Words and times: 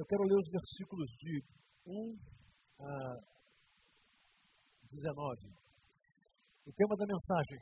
eu 0.00 0.06
quero 0.06 0.22
ler 0.24 0.40
os 0.40 0.48
versículos 0.48 1.10
de 1.20 1.44
1 1.84 2.16
a 2.80 3.20
19. 4.90 5.52
O 6.66 6.72
tema 6.72 6.96
da 6.96 7.04
mensagem. 7.04 7.60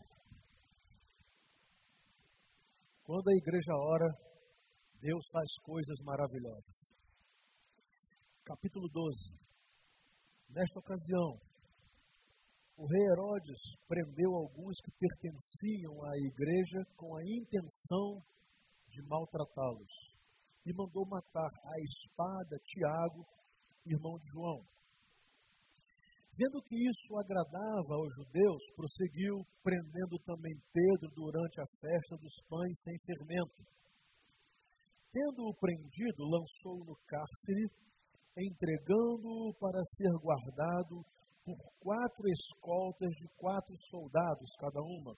Quando 3.02 3.28
a 3.28 3.34
igreja 3.34 3.74
ora, 3.74 4.06
Deus 5.00 5.26
faz 5.32 5.50
coisas 5.64 5.98
maravilhosas. 6.04 6.94
Capítulo 8.44 8.86
12. 8.88 9.34
Nesta 10.50 10.78
ocasião, 10.78 11.40
o 12.76 12.86
rei 12.86 13.02
Herodes 13.10 13.58
prendeu 13.88 14.32
alguns 14.36 14.76
que 14.84 14.92
pertenciam 14.92 16.04
à 16.04 16.16
igreja 16.16 16.86
com 16.96 17.16
a 17.16 17.22
intenção 17.24 18.22
de 18.90 19.02
maltratá-los 19.08 19.97
e 20.68 20.74
mandou 20.76 21.08
matar 21.08 21.48
a 21.48 21.80
espada 21.80 22.60
Tiago, 22.62 23.24
irmão 23.86 24.18
de 24.20 24.28
João. 24.32 24.60
Vendo 26.36 26.62
que 26.68 26.76
isso 26.76 27.16
agradava 27.16 27.94
aos 27.96 28.14
judeus, 28.14 28.62
prosseguiu 28.76 29.42
prendendo 29.64 30.18
também 30.26 30.54
Pedro 30.70 31.08
durante 31.16 31.60
a 31.60 31.66
festa 31.80 32.16
dos 32.20 32.34
pães 32.48 32.82
sem 32.84 32.98
fermento. 33.00 33.64
Tendo-o 35.10 35.56
prendido, 35.56 36.22
lançou-o 36.28 36.84
no 36.84 36.96
cárcere, 37.08 37.64
entregando-o 38.36 39.54
para 39.58 39.82
ser 39.96 40.12
guardado 40.20 41.02
por 41.44 41.56
quatro 41.80 42.28
escoltas 42.28 43.10
de 43.16 43.26
quatro 43.38 43.74
soldados 43.90 44.50
cada 44.60 44.80
uma. 44.80 45.16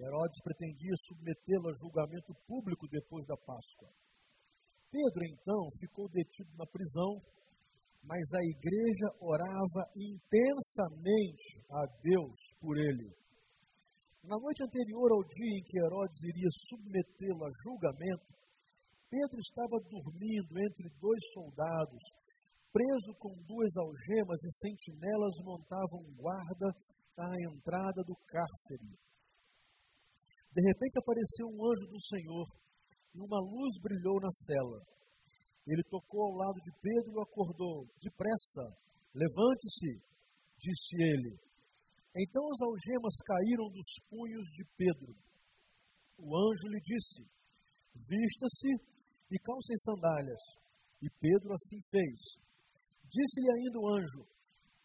Herodes 0.00 0.40
pretendia 0.42 0.96
submetê-lo 1.06 1.68
a 1.68 1.74
julgamento 1.76 2.32
público 2.46 2.88
depois 2.88 3.26
da 3.26 3.36
Páscoa. 3.36 3.90
Pedro, 4.90 5.22
então, 5.24 5.70
ficou 5.78 6.08
detido 6.08 6.50
na 6.56 6.66
prisão, 6.66 7.20
mas 8.02 8.24
a 8.32 8.42
igreja 8.42 9.08
orava 9.20 9.82
intensamente 9.94 11.62
a 11.70 11.86
Deus 12.02 12.34
por 12.60 12.76
ele. 12.76 13.12
Na 14.24 14.36
noite 14.36 14.64
anterior 14.64 15.12
ao 15.12 15.24
dia 15.24 15.58
em 15.58 15.62
que 15.64 15.78
Herodes 15.78 16.22
iria 16.22 16.50
submetê-lo 16.68 17.44
a 17.44 17.50
julgamento, 17.62 18.32
Pedro 19.08 19.38
estava 19.40 19.76
dormindo 19.90 20.58
entre 20.58 20.88
dois 21.00 21.20
soldados 21.32 22.02
preso 22.72 23.12
com 23.18 23.34
duas 23.46 23.76
algemas 23.76 24.40
e 24.44 24.50
sentinelas 24.58 25.34
montavam 25.42 26.02
guarda 26.16 26.70
à 27.18 27.28
entrada 27.50 28.02
do 28.06 28.14
cárcere. 28.26 28.94
De 30.50 30.60
repente 30.62 30.98
apareceu 30.98 31.46
um 31.46 31.60
anjo 31.62 31.86
do 31.86 32.00
Senhor 32.06 32.46
e 33.14 33.20
uma 33.20 33.40
luz 33.40 33.72
brilhou 33.82 34.20
na 34.20 34.32
cela. 34.32 34.82
Ele 35.66 35.82
tocou 35.88 36.22
ao 36.22 36.34
lado 36.34 36.58
de 36.60 36.72
Pedro 36.82 37.12
e 37.14 37.22
acordou. 37.22 37.86
Depressa, 38.02 38.64
levante-se, 39.14 40.02
disse 40.58 40.96
ele. 40.98 41.38
Então 42.16 42.42
as 42.50 42.60
algemas 42.60 43.14
caíram 43.22 43.68
dos 43.70 43.90
punhos 44.10 44.46
de 44.50 44.64
Pedro. 44.76 45.14
O 46.18 46.26
anjo 46.36 46.66
lhe 46.66 46.80
disse: 46.82 47.22
Vista-se 47.94 48.70
e 49.30 49.38
calce 49.38 49.72
as 49.74 49.82
sandálias. 49.82 50.42
E 51.02 51.08
Pedro 51.20 51.54
assim 51.54 51.80
fez. 51.90 52.18
Disse-lhe 53.06 53.50
ainda 53.50 53.78
o 53.78 53.88
anjo: 53.94 54.26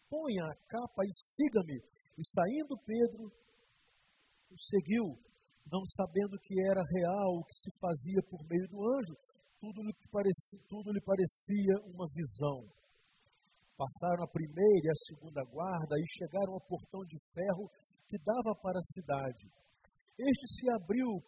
Ponha 0.08 0.44
a 0.44 0.56
capa 0.68 1.02
e 1.04 1.12
siga-me. 1.34 1.78
E 2.18 2.22
saindo 2.24 2.78
Pedro, 2.86 3.24
o 4.50 4.56
seguiu, 4.70 5.25
não 5.70 5.84
sabendo 5.86 6.38
que 6.38 6.54
era 6.62 6.82
real 6.82 7.30
o 7.38 7.44
que 7.44 7.58
se 7.58 7.70
fazia 7.80 8.22
por 8.30 8.40
meio 8.48 8.68
do 8.68 8.78
anjo, 8.86 9.14
tudo 9.60 9.82
lhe 9.82 9.94
parecia, 10.12 10.60
tudo 10.68 10.92
lhe 10.92 11.00
parecia 11.00 11.74
uma 11.90 12.06
visão. 12.14 12.62
Passaram 13.76 14.24
a 14.24 14.28
primeira 14.28 14.86
e 14.86 14.90
a 14.90 15.04
segunda 15.06 15.42
guarda 15.50 15.94
e 15.98 16.06
chegaram 16.18 16.54
ao 16.54 16.66
portão 16.66 17.00
de 17.04 17.18
ferro 17.34 17.68
que 18.08 18.16
dava 18.24 18.54
para 18.62 18.78
a 18.78 18.88
cidade. 18.94 19.50
Este 20.18 20.46
se 20.54 20.70
abriu 20.70 21.20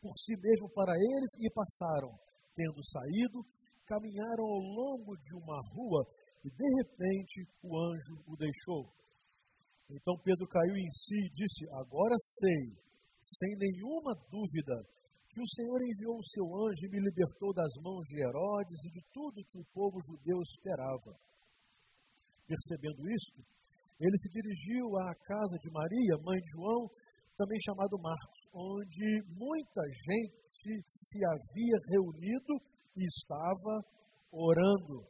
por 0.00 0.16
si 0.18 0.36
mesmo 0.36 0.68
para 0.70 0.92
eles 0.96 1.30
e 1.38 1.50
passaram. 1.52 2.12
Tendo 2.56 2.82
saído, 2.84 3.44
caminharam 3.86 4.44
ao 4.44 4.60
longo 4.60 5.16
de 5.16 5.34
uma 5.34 5.60
rua 5.72 6.06
e 6.44 6.50
de 6.50 6.68
repente 6.78 7.46
o 7.62 7.76
anjo 7.78 8.14
o 8.26 8.36
deixou. 8.36 8.90
Então 9.90 10.16
Pedro 10.24 10.46
caiu 10.48 10.76
em 10.76 10.90
si 10.92 11.14
e 11.14 11.30
disse: 11.30 11.64
Agora 11.72 12.16
sei, 12.18 12.84
sem 13.38 13.56
nenhuma 13.56 14.14
dúvida, 14.30 14.76
que 15.30 15.40
o 15.40 15.48
Senhor 15.48 15.80
enviou 15.82 16.16
o 16.16 16.28
seu 16.30 16.46
anjo 16.46 16.86
e 16.86 16.90
me 16.90 17.00
libertou 17.00 17.52
das 17.52 17.72
mãos 17.82 18.06
de 18.06 18.22
Herodes 18.22 18.78
e 18.86 18.90
de 18.90 19.02
tudo 19.12 19.44
que 19.50 19.58
o 19.58 19.66
povo 19.74 19.98
judeu 20.06 20.38
esperava. 20.42 21.10
Percebendo 22.46 23.02
isto, 23.10 23.42
ele 23.98 24.18
se 24.18 24.30
dirigiu 24.30 24.96
à 24.98 25.14
casa 25.26 25.56
de 25.58 25.70
Maria, 25.70 26.22
mãe 26.22 26.38
de 26.38 26.50
João, 26.54 26.86
também 27.36 27.58
chamado 27.66 27.98
Marcos, 27.98 28.40
onde 28.54 29.22
muita 29.34 29.82
gente 30.06 30.84
se 30.86 31.18
havia 31.24 31.78
reunido 31.90 32.54
e 32.96 33.04
estava 33.06 33.74
orando. 34.30 35.02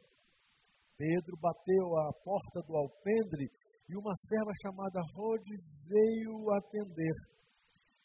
Pedro 0.96 1.36
bateu 1.40 1.96
à 1.98 2.12
porta 2.24 2.60
do 2.66 2.76
alpendre 2.76 3.44
e 3.88 3.96
uma 3.96 4.14
serva 4.16 4.52
chamada 4.62 5.00
Rode 5.12 5.56
veio 5.86 6.50
atender. 6.56 7.14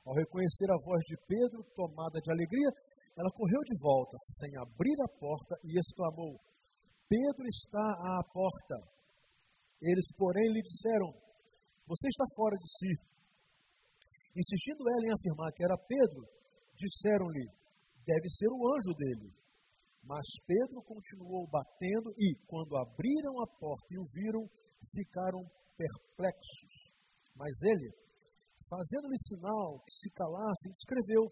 Ao 0.10 0.16
reconhecer 0.18 0.66
a 0.74 0.82
voz 0.82 1.06
de 1.06 1.16
Pedro, 1.30 1.62
tomada 1.78 2.18
de 2.18 2.32
alegria, 2.34 2.72
ela 3.14 3.30
correu 3.30 3.62
de 3.62 3.78
volta, 3.78 4.18
sem 4.42 4.50
abrir 4.58 4.98
a 5.06 5.14
porta, 5.20 5.54
e 5.64 5.78
exclamou: 5.78 6.34
Pedro 7.06 7.46
está 7.46 7.86
à 8.18 8.18
porta. 8.34 8.78
Eles, 9.80 10.08
porém, 10.18 10.50
lhe 10.50 10.64
disseram: 10.66 11.14
Você 11.86 12.10
está 12.10 12.26
fora 12.34 12.58
de 12.58 12.68
si. 12.74 12.92
Insistindo 14.34 14.82
ela 14.82 15.06
em 15.06 15.14
afirmar 15.14 15.54
que 15.54 15.64
era 15.64 15.78
Pedro, 15.78 16.26
disseram-lhe: 16.74 17.46
Deve 18.02 18.30
ser 18.34 18.50
o 18.50 18.66
anjo 18.66 18.98
dele. 18.98 19.30
Mas 20.02 20.26
Pedro 20.48 20.82
continuou 20.90 21.46
batendo 21.54 22.10
e, 22.18 22.34
quando 22.48 22.82
abriram 22.82 23.44
a 23.44 23.48
porta 23.62 23.86
e 23.94 24.00
o 24.00 24.10
viram, 24.10 24.50
ficaram 24.90 25.46
perplexos. 25.78 26.74
Mas 27.36 27.54
ele, 27.62 28.09
fazendo-lhe 28.70 29.18
sinal 29.28 29.80
que 29.82 29.92
se 29.92 30.10
calassem, 30.12 30.72
escreveu 30.72 31.26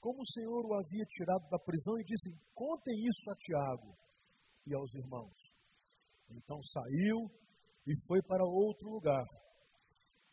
como 0.00 0.22
o 0.22 0.30
Senhor 0.32 0.66
o 0.66 0.74
havia 0.74 1.04
tirado 1.06 1.48
da 1.48 1.58
prisão 1.58 1.98
e 1.98 2.04
disse: 2.04 2.30
Contem 2.54 2.94
isso 2.94 3.30
a 3.30 3.36
Tiago 3.36 3.96
e 4.66 4.74
aos 4.74 4.94
irmãos. 4.94 5.34
Então 6.30 6.60
saiu 6.62 7.26
e 7.86 7.96
foi 8.06 8.20
para 8.22 8.44
outro 8.44 8.90
lugar. 8.90 9.24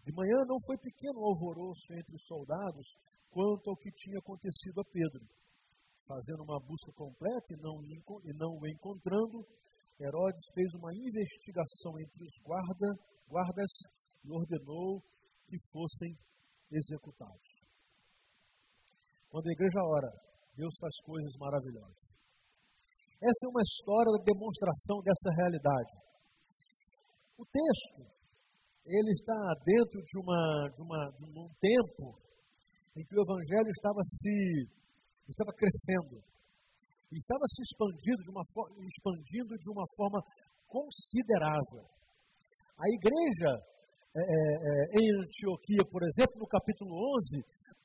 De 0.05 0.11
manhã 0.13 0.43
não 0.45 0.59
foi 0.61 0.77
pequeno 0.77 1.23
alvoroço 1.23 1.93
entre 1.93 2.15
os 2.15 2.25
soldados 2.25 2.85
quanto 3.31 3.69
ao 3.69 3.77
que 3.77 3.89
tinha 3.91 4.19
acontecido 4.19 4.81
a 4.81 4.85
Pedro 4.91 5.25
fazendo 6.07 6.43
uma 6.43 6.59
busca 6.59 6.91
completa 6.93 7.47
e 7.51 7.57
não, 7.57 7.81
e 7.83 8.33
não 8.37 8.57
o 8.59 8.67
encontrando, 8.67 9.45
Herodes 9.99 10.45
fez 10.53 10.73
uma 10.73 10.93
investigação 10.93 11.99
entre 11.99 12.23
os 12.23 12.35
guarda, 12.43 12.89
guardas 13.27 13.71
e 14.23 14.31
ordenou 14.31 15.01
que 15.47 15.57
fossem 15.71 16.15
executados. 16.73 17.53
Quando 19.29 19.47
a 19.47 19.53
igreja 19.53 19.81
ora, 19.81 20.11
Deus 20.55 20.73
faz 20.79 20.93
coisas 21.05 21.33
maravilhosas. 21.39 22.13
Essa 23.17 23.41
é 23.45 23.49
uma 23.49 23.63
história 23.63 24.11
da 24.17 24.23
demonstração 24.25 24.97
dessa 25.01 25.29
realidade. 25.37 25.93
O 27.37 27.45
texto, 27.45 28.03
ele 28.85 29.11
está 29.15 29.39
dentro 29.65 29.97
de, 30.03 30.17
uma, 30.19 30.69
de, 30.75 30.81
uma, 30.81 31.01
de 31.17 31.39
um 31.39 31.49
tempo 31.57 32.19
em 32.95 33.03
que 33.05 33.15
o 33.15 33.23
evangelho 33.23 33.71
estava 33.71 34.01
se 34.03 34.67
estava 35.29 35.51
crescendo. 35.55 36.21
Estava 37.11 37.45
se 37.47 37.61
expandindo 37.61 38.21
de 38.23 38.29
uma, 38.29 38.43
expandindo 38.43 39.53
de 39.57 39.69
uma 39.71 39.85
forma 39.95 40.19
considerável. 40.67 41.85
A 42.77 42.85
igreja 42.89 43.51
em 44.13 45.09
Antioquia, 45.21 45.83
por 45.89 46.03
exemplo, 46.03 46.37
no 46.37 46.47
capítulo 46.47 46.93
11, 47.17 47.41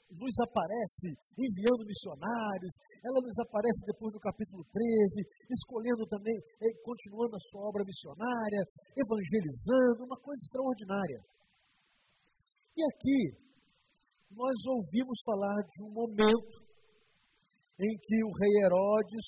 nos 0.09 0.37
aparece 0.41 1.13
enviando 1.37 1.85
missionários, 1.85 2.73
ela 3.05 3.21
nos 3.21 3.39
aparece 3.39 3.85
depois 3.85 4.13
no 4.13 4.21
capítulo 4.21 4.65
13, 4.73 5.25
escolhendo 5.53 6.07
também, 6.09 6.37
é, 6.37 6.67
continuando 6.83 7.37
a 7.37 7.45
sua 7.51 7.69
obra 7.69 7.85
missionária, 7.85 8.63
evangelizando, 8.97 10.05
uma 10.05 10.17
coisa 10.21 10.41
extraordinária. 10.41 11.21
E 12.77 12.81
aqui, 12.93 13.21
nós 14.33 14.57
ouvimos 14.67 15.19
falar 15.25 15.57
de 15.57 15.83
um 15.85 15.93
momento 15.93 16.57
em 17.81 17.93
que 18.01 18.25
o 18.25 18.33
rei 18.33 18.65
Herodes 18.65 19.27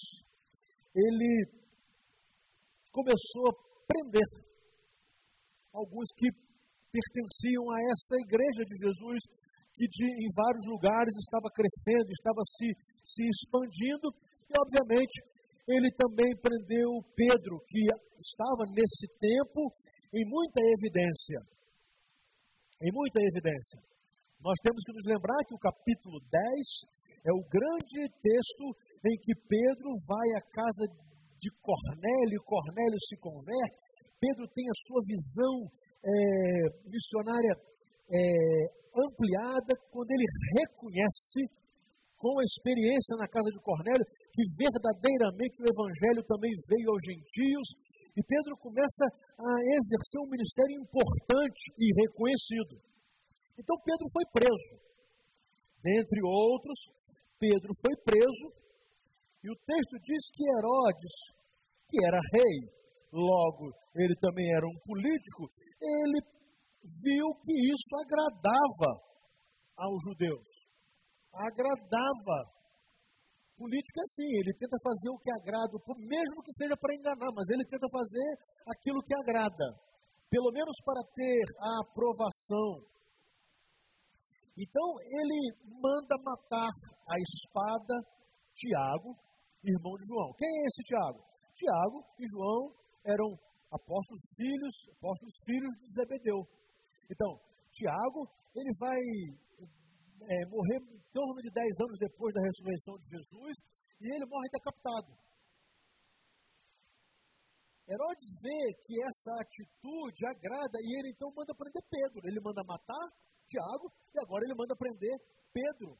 ele 0.96 1.60
começou 2.90 3.46
a 3.48 3.56
prender 3.86 4.28
alguns 5.72 6.06
que 6.16 6.28
pertenciam 6.90 7.64
a 7.70 7.78
esta 7.94 8.14
igreja 8.18 8.62
de 8.66 8.74
Jesus, 8.74 9.20
que 9.74 9.86
de, 9.86 10.06
em 10.26 10.30
vários 10.34 10.66
lugares 10.66 11.14
estava 11.22 11.48
crescendo, 11.54 12.10
estava 12.10 12.42
se, 12.58 12.68
se 13.06 13.22
expandindo, 13.30 14.06
e 14.50 14.52
obviamente 14.58 15.16
ele 15.70 15.88
também 15.94 16.30
prendeu 16.42 16.90
Pedro, 17.14 17.62
que 17.70 17.86
estava 18.18 18.66
nesse 18.74 19.06
tempo 19.22 19.70
em 20.12 20.24
muita 20.26 20.60
evidência. 20.78 21.38
Em 22.82 22.90
muita 22.92 23.22
evidência. 23.22 23.78
Nós 24.42 24.56
temos 24.64 24.82
que 24.82 24.92
nos 24.92 25.06
lembrar 25.06 25.38
que 25.46 25.54
o 25.54 25.62
capítulo 25.62 26.18
10 26.26 27.00
é 27.28 27.32
o 27.32 27.44
grande 27.46 28.08
texto 28.18 28.64
em 29.04 29.16
que 29.20 29.36
Pedro 29.46 29.94
vai 30.08 30.28
à 30.34 30.42
casa 30.48 30.84
de 31.38 31.50
Cornélio, 31.60 32.40
Cornélio 32.44 33.00
se 33.06 33.16
converte. 33.20 33.76
Pedro 34.18 34.48
tem 34.52 34.64
a 34.64 34.80
sua 34.88 35.00
visão 35.04 35.54
é, 36.04 36.10
missionária 36.88 37.54
é, 38.10 38.20
ampliada 38.96 39.72
quando 39.90 40.10
ele 40.10 40.26
reconhece 40.58 41.40
com 42.20 42.38
a 42.38 42.44
experiência 42.44 43.16
na 43.16 43.28
casa 43.28 43.48
de 43.48 43.60
Cornélio, 43.64 44.04
que 44.32 44.44
verdadeiramente 44.52 45.56
o 45.56 45.68
Evangelho 45.72 46.22
também 46.28 46.52
veio 46.68 46.92
aos 46.92 47.00
gentios, 47.00 47.66
e 48.12 48.20
Pedro 48.20 48.56
começa 48.60 49.04
a 49.40 49.52
exercer 49.80 50.20
um 50.20 50.28
ministério 50.28 50.76
importante 50.84 51.62
e 51.80 51.86
reconhecido. 52.04 52.76
Então 53.56 53.76
Pedro 53.80 54.06
foi 54.12 54.24
preso. 54.36 54.72
Dentre 55.80 56.20
outros, 56.20 56.78
Pedro 57.40 57.72
foi 57.80 57.96
preso, 58.04 58.46
e 59.40 59.48
o 59.48 59.56
texto 59.64 59.96
diz 60.04 60.22
que 60.36 60.44
Herodes, 60.44 61.16
que 61.88 61.96
era 62.04 62.20
rei, 62.36 62.79
logo 63.12 63.72
ele 63.94 64.14
também 64.20 64.48
era 64.54 64.66
um 64.66 64.78
político, 64.84 65.50
ele 65.80 66.20
viu 67.02 67.26
que 67.44 67.52
isso 67.52 67.90
agradava 68.00 69.00
aos 69.76 70.02
judeus 70.08 70.50
agradava. 71.34 72.38
Política, 73.56 74.00
sim, 74.16 74.30
ele 74.40 74.56
tenta 74.56 74.76
fazer 74.82 75.10
o 75.10 75.20
que 75.20 75.30
agrada, 75.30 75.76
mesmo 76.00 76.42
que 76.42 76.52
seja 76.56 76.74
para 76.80 76.94
enganar, 76.96 77.28
mas 77.36 77.46
ele 77.50 77.64
tenta 77.68 77.86
fazer 77.92 78.30
aquilo 78.72 79.04
que 79.04 79.12
agrada, 79.12 79.76
pelo 80.30 80.50
menos 80.50 80.74
para 80.82 81.02
ter 81.12 81.44
a 81.60 81.84
aprovação. 81.84 82.88
Então, 84.56 84.88
ele 85.04 85.40
manda 85.76 86.16
matar 86.24 86.72
a 86.72 87.16
espada 87.20 87.94
Tiago, 88.56 89.12
irmão 89.62 89.94
de 89.96 90.08
João. 90.08 90.32
Quem 90.38 90.48
é 90.48 90.64
esse 90.64 90.82
Tiago? 90.84 91.20
Tiago 91.54 91.98
e 92.18 92.24
João 92.32 92.72
eram 93.04 93.38
apóstolos 93.70 94.22
filhos, 94.36 94.74
apóstolos 94.96 95.34
filhos 95.44 95.74
de 95.78 95.92
Zebedeu. 95.94 96.40
Então, 97.10 97.40
Tiago, 97.72 98.28
ele 98.54 98.72
vai 98.78 98.98
é, 98.98 100.46
morrer 100.46 100.80
em 100.90 101.02
torno 101.12 101.40
de 101.42 101.50
10 101.50 101.80
anos 101.80 101.98
depois 101.98 102.34
da 102.34 102.42
ressurreição 102.42 102.94
de 102.98 103.08
Jesus, 103.08 103.54
e 104.00 104.14
ele 104.14 104.26
morre 104.26 104.48
decapitado. 104.52 105.30
Herodes 107.90 108.30
vê 108.40 108.60
que 108.86 108.94
essa 109.02 109.34
atitude 109.42 110.22
agrada 110.26 110.78
e 110.78 110.98
ele 110.98 111.10
então 111.10 111.28
manda 111.34 111.52
prender 111.52 111.82
Pedro. 111.90 112.22
Ele 112.22 112.40
manda 112.40 112.62
matar 112.62 113.06
Tiago 113.50 113.90
e 114.14 114.20
agora 114.20 114.44
ele 114.44 114.54
manda 114.54 114.76
prender 114.76 115.18
Pedro. 115.52 115.98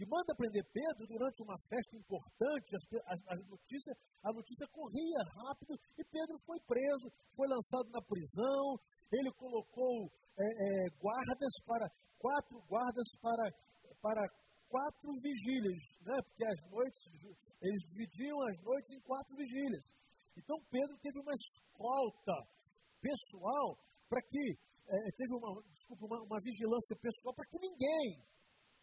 E 0.00 0.06
manda 0.08 0.32
prender 0.34 0.64
Pedro 0.72 1.04
durante 1.04 1.42
uma 1.44 1.60
festa 1.68 1.92
importante. 1.92 2.72
A, 3.04 3.12
a, 3.12 3.36
notícia, 3.36 3.92
a 4.24 4.32
notícia 4.32 4.66
corria 4.72 5.20
rápido 5.44 5.76
e 5.76 6.02
Pedro 6.08 6.40
foi 6.46 6.56
preso, 6.64 7.12
foi 7.36 7.46
lançado 7.46 7.84
na 7.92 8.00
prisão. 8.08 8.80
Ele 9.12 9.30
colocou 9.36 10.08
é, 10.40 10.48
é, 10.48 10.88
guardas 10.96 11.52
para 11.66 11.84
quatro 12.16 12.56
guardas 12.64 13.08
para, 13.20 13.44
para 14.00 14.24
quatro 14.72 15.12
vigílias, 15.20 15.76
né? 16.00 16.16
porque 16.24 16.44
as 16.48 16.60
noites, 16.70 17.02
eles 17.60 17.82
dividiam 17.92 18.40
as 18.48 18.56
noites 18.64 18.90
em 18.96 19.00
quatro 19.04 19.36
vigílias. 19.36 19.84
Então 20.32 20.56
Pedro 20.70 20.96
teve 21.02 21.18
uma 21.20 21.34
escolta 21.36 22.36
pessoal 23.04 23.76
para 24.08 24.22
que, 24.32 24.56
é, 24.88 24.96
teve 25.18 25.34
uma, 25.34 25.60
desculpa, 25.76 26.06
uma, 26.08 26.24
uma 26.24 26.40
vigilância 26.40 26.96
pessoal 26.96 27.34
para 27.34 27.44
que 27.52 27.58
ninguém 27.60 28.29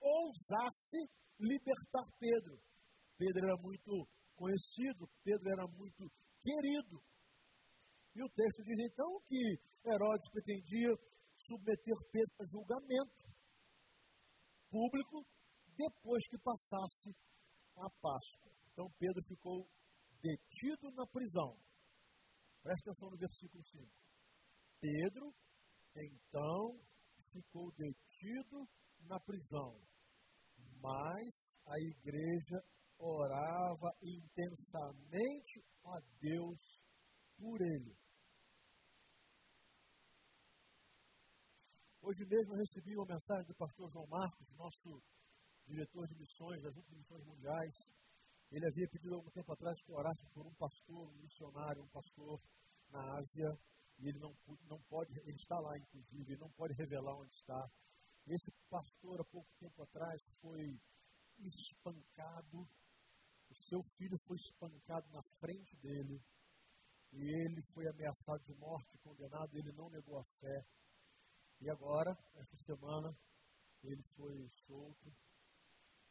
ousasse 0.08 0.98
libertar 1.40 2.06
Pedro. 2.20 2.58
Pedro 3.18 3.46
era 3.46 3.58
muito 3.62 4.08
conhecido, 4.36 5.08
Pedro 5.24 5.50
era 5.50 5.68
muito 5.68 6.10
querido. 6.42 7.02
E 8.16 8.24
o 8.24 8.30
texto 8.30 8.64
diz 8.64 8.80
então 8.92 9.20
que 9.28 9.60
Herodes 9.86 10.32
pretendia 10.32 10.90
submeter 11.46 11.96
Pedro 12.12 12.36
a 12.40 12.46
julgamento 12.46 13.28
público 14.70 15.26
depois 15.78 16.28
que 16.30 16.38
passasse 16.40 17.10
a 17.78 17.90
Páscoa. 18.02 18.52
Então 18.72 18.88
Pedro 18.98 19.24
ficou 19.28 19.68
detido 20.22 20.92
na 20.94 21.06
prisão. 21.08 21.58
Presta 22.64 22.92
atenção 22.92 23.10
no 23.12 23.18
versículo 23.18 23.64
5. 23.64 23.88
Pedro, 24.82 25.34
então, 25.96 26.80
ficou 27.32 27.72
detido 27.72 28.68
na 29.08 29.20
prisão, 29.20 29.80
mas 30.82 31.34
a 31.68 31.80
igreja 31.80 32.64
orava 33.00 33.92
intensamente 34.02 35.64
a 35.86 36.00
Deus 36.20 36.60
por 37.38 37.62
ele. 37.62 37.96
Hoje 42.02 42.26
mesmo 42.26 42.54
eu 42.54 42.60
recebi 42.60 42.96
uma 42.96 43.06
mensagem 43.06 43.46
do 43.46 43.56
pastor 43.56 43.92
João 43.92 44.08
Marcos, 44.08 44.48
nosso 44.56 45.02
diretor 45.68 46.08
de 46.08 46.16
missões 46.16 46.62
das 46.64 46.76
últimas 46.76 47.00
missões 47.00 47.24
mundiais. 47.26 47.76
Ele 48.50 48.66
havia 48.66 48.88
pedido 48.90 49.16
algum 49.16 49.30
tempo 49.32 49.52
atrás 49.52 49.76
que 49.84 49.92
orasse 49.92 50.26
por 50.34 50.48
um 50.48 50.54
pastor, 50.56 51.10
um 51.10 51.22
missionário, 51.22 51.84
um 51.84 51.90
pastor 51.90 52.40
na 52.90 53.20
Ásia, 53.20 53.60
e 54.00 54.08
ele 54.08 54.20
não, 54.20 54.34
não 54.70 54.80
pode, 54.88 55.12
ele 55.20 55.36
está 55.36 55.60
lá 55.60 55.78
inclusive, 55.78 56.32
ele 56.32 56.40
não 56.40 56.52
pode 56.52 56.74
revelar 56.76 57.14
onde 57.18 57.36
está. 57.36 57.68
Esse 58.28 58.52
pastor, 58.70 59.22
há 59.22 59.26
pouco 59.26 59.50
tempo 59.58 59.82
atrás, 59.82 60.22
foi 60.42 60.80
espancado, 61.40 62.68
o 63.50 63.56
seu 63.70 63.82
filho 63.98 64.18
foi 64.28 64.36
espancado 64.36 65.08
na 65.12 65.24
frente 65.40 65.76
dele, 65.78 66.22
e 67.14 67.22
ele 67.24 67.62
foi 67.74 67.88
ameaçado 67.88 68.44
de 68.44 68.54
morte, 68.56 68.98
condenado, 69.00 69.56
ele 69.56 69.72
não 69.72 69.90
negou 69.90 70.20
a 70.20 70.26
fé. 70.40 70.66
E 71.62 71.70
agora, 71.70 72.12
esta 72.36 72.58
semana, 72.66 73.16
ele 73.84 74.04
foi 74.16 74.50
solto 74.66 75.14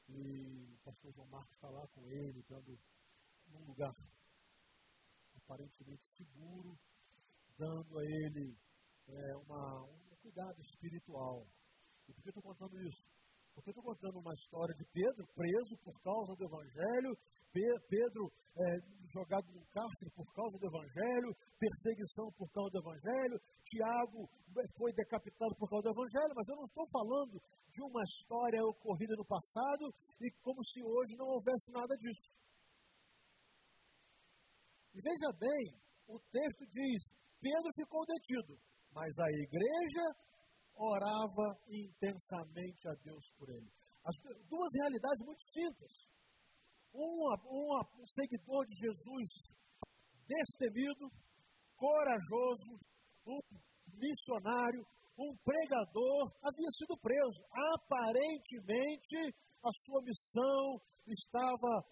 e 0.08 0.72
o 0.72 0.78
pastor 0.84 1.12
João 1.12 1.28
Marcos 1.28 1.52
está 1.54 1.68
lá 1.68 1.86
com 1.88 2.08
ele, 2.08 2.42
dando 2.48 2.78
num 3.48 3.64
lugar 3.66 3.94
aparentemente 5.34 6.06
seguro, 6.16 6.78
dando 7.58 7.98
a 7.98 8.04
ele 8.04 8.56
é, 9.08 9.36
uma, 9.36 9.82
um 9.84 10.16
cuidado 10.22 10.60
espiritual. 10.62 11.46
E 12.08 12.12
por 12.12 12.22
que 12.22 12.28
estou 12.28 12.42
contando 12.42 12.80
isso? 12.80 13.02
Porque 13.54 13.70
estou 13.70 13.84
contando 13.84 14.18
uma 14.20 14.34
história 14.34 14.74
de 14.74 14.84
Pedro 14.92 15.26
preso 15.34 15.76
por 15.82 15.96
causa 16.02 16.36
do 16.36 16.44
Evangelho, 16.44 17.16
Pedro 17.88 18.30
é, 18.52 18.78
jogado 19.08 19.48
no 19.48 19.64
cárcere 19.72 20.10
por 20.14 20.28
causa 20.34 20.58
do 20.58 20.66
Evangelho, 20.66 21.32
perseguição 21.58 22.28
por 22.36 22.50
causa 22.52 22.70
do 22.70 22.78
Evangelho, 22.84 23.40
Tiago 23.64 24.28
foi 24.76 24.92
decapitado 24.92 25.56
por 25.56 25.70
causa 25.70 25.88
do 25.88 25.94
Evangelho, 25.96 26.34
mas 26.36 26.48
eu 26.48 26.56
não 26.56 26.64
estou 26.64 26.86
falando 26.92 27.40
de 27.72 27.80
uma 27.82 28.02
história 28.04 28.60
ocorrida 28.64 29.14
no 29.16 29.24
passado 29.24 29.88
e 30.20 30.30
como 30.42 30.62
se 30.64 30.84
hoje 30.84 31.16
não 31.16 31.26
houvesse 31.26 31.72
nada 31.72 31.96
disso. 31.96 32.28
E 34.94 35.00
veja 35.00 35.32
bem, 35.40 35.80
o 36.08 36.20
texto 36.32 36.64
diz: 36.72 37.00
Pedro 37.40 37.72
ficou 37.74 38.04
detido, 38.04 38.56
mas 38.92 39.12
a 39.18 39.28
igreja 39.28 40.04
orava 40.76 41.56
intensamente 41.68 42.88
a 42.88 42.94
Deus 43.02 43.24
por 43.38 43.48
ele. 43.48 43.68
As 44.04 44.14
duas 44.48 44.68
realidades 44.74 45.24
muito 45.24 45.38
distintas 45.38 46.06
um, 46.96 47.28
um, 47.50 47.80
um 48.00 48.06
seguidor 48.08 48.66
de 48.66 48.74
Jesus 48.74 49.28
destemido, 50.26 51.10
corajoso, 51.76 52.80
um 53.26 53.40
missionário, 53.94 54.84
um 55.18 55.36
pregador, 55.44 56.32
havia 56.42 56.70
sido 56.72 56.96
preso. 57.00 57.44
Aparentemente, 57.74 59.34
a 59.64 59.70
sua 59.84 60.02
missão 60.02 60.80
estava 61.06 61.84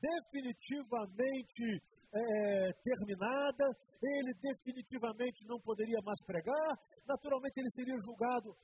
definitivamente 0.00 1.82
é, 2.14 2.72
terminada, 2.82 3.64
ele 4.02 4.32
definitivamente 4.40 5.44
não 5.46 5.60
poderia 5.60 5.98
mais 6.04 6.20
pregar, 6.24 6.70
naturalmente 7.06 7.58
ele 7.58 7.70
seria 7.70 7.96
julgado 8.04 8.54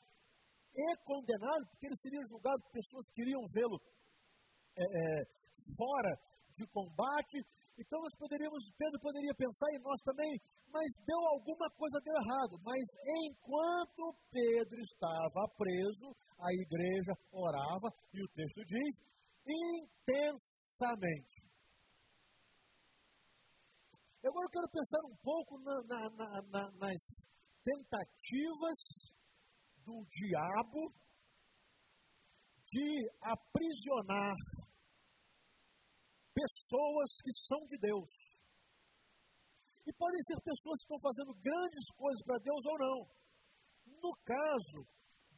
e 0.74 0.96
condenado, 1.04 1.66
porque 1.70 1.86
ele 1.86 2.00
seria 2.02 2.22
julgado 2.28 2.60
por 2.62 2.72
pessoas 2.72 3.06
que 3.06 3.22
queriam 3.22 3.42
vê-lo 3.52 3.78
é, 4.76 4.82
é, 4.82 5.24
fora 5.76 6.12
de 6.56 6.66
combate. 6.68 7.38
Então 7.78 8.00
nós 8.00 8.14
poderíamos, 8.18 8.58
Pedro 8.78 8.98
poderia 9.00 9.34
pensar 9.34 9.70
em 9.74 9.82
nós 9.82 10.00
também, 10.02 10.30
mas 10.70 10.86
deu 11.06 11.18
alguma 11.30 11.70
coisa 11.78 11.98
deu 12.02 12.14
errado. 12.14 12.54
Mas 12.62 12.82
enquanto 13.26 14.14
Pedro 14.30 14.80
estava 14.82 15.42
preso, 15.56 16.10
a 16.38 16.50
igreja 16.54 17.12
orava, 17.32 17.88
e 18.12 18.22
o 18.22 18.28
texto 18.34 18.62
diz, 18.66 18.94
intensamente. 20.74 21.44
Agora 24.24 24.46
eu 24.46 24.50
quero 24.50 24.68
pensar 24.70 25.00
um 25.04 25.16
pouco 25.22 25.58
na, 25.60 25.82
na, 25.82 26.42
na, 26.48 26.70
nas 26.72 27.02
tentativas 27.62 28.80
do 29.84 30.02
diabo 30.10 30.92
de 32.72 33.10
aprisionar 33.22 34.34
pessoas 36.34 37.10
que 37.22 37.32
são 37.46 37.60
de 37.68 37.78
Deus. 37.78 38.10
E 39.86 39.92
podem 39.92 40.22
ser 40.24 40.40
pessoas 40.40 40.78
que 40.78 40.84
estão 40.84 41.00
fazendo 41.00 41.34
grandes 41.44 41.84
coisas 41.94 42.22
para 42.24 42.38
Deus 42.38 42.64
ou 42.64 42.78
não. 42.78 42.98
No 44.00 44.12
caso 44.24 44.88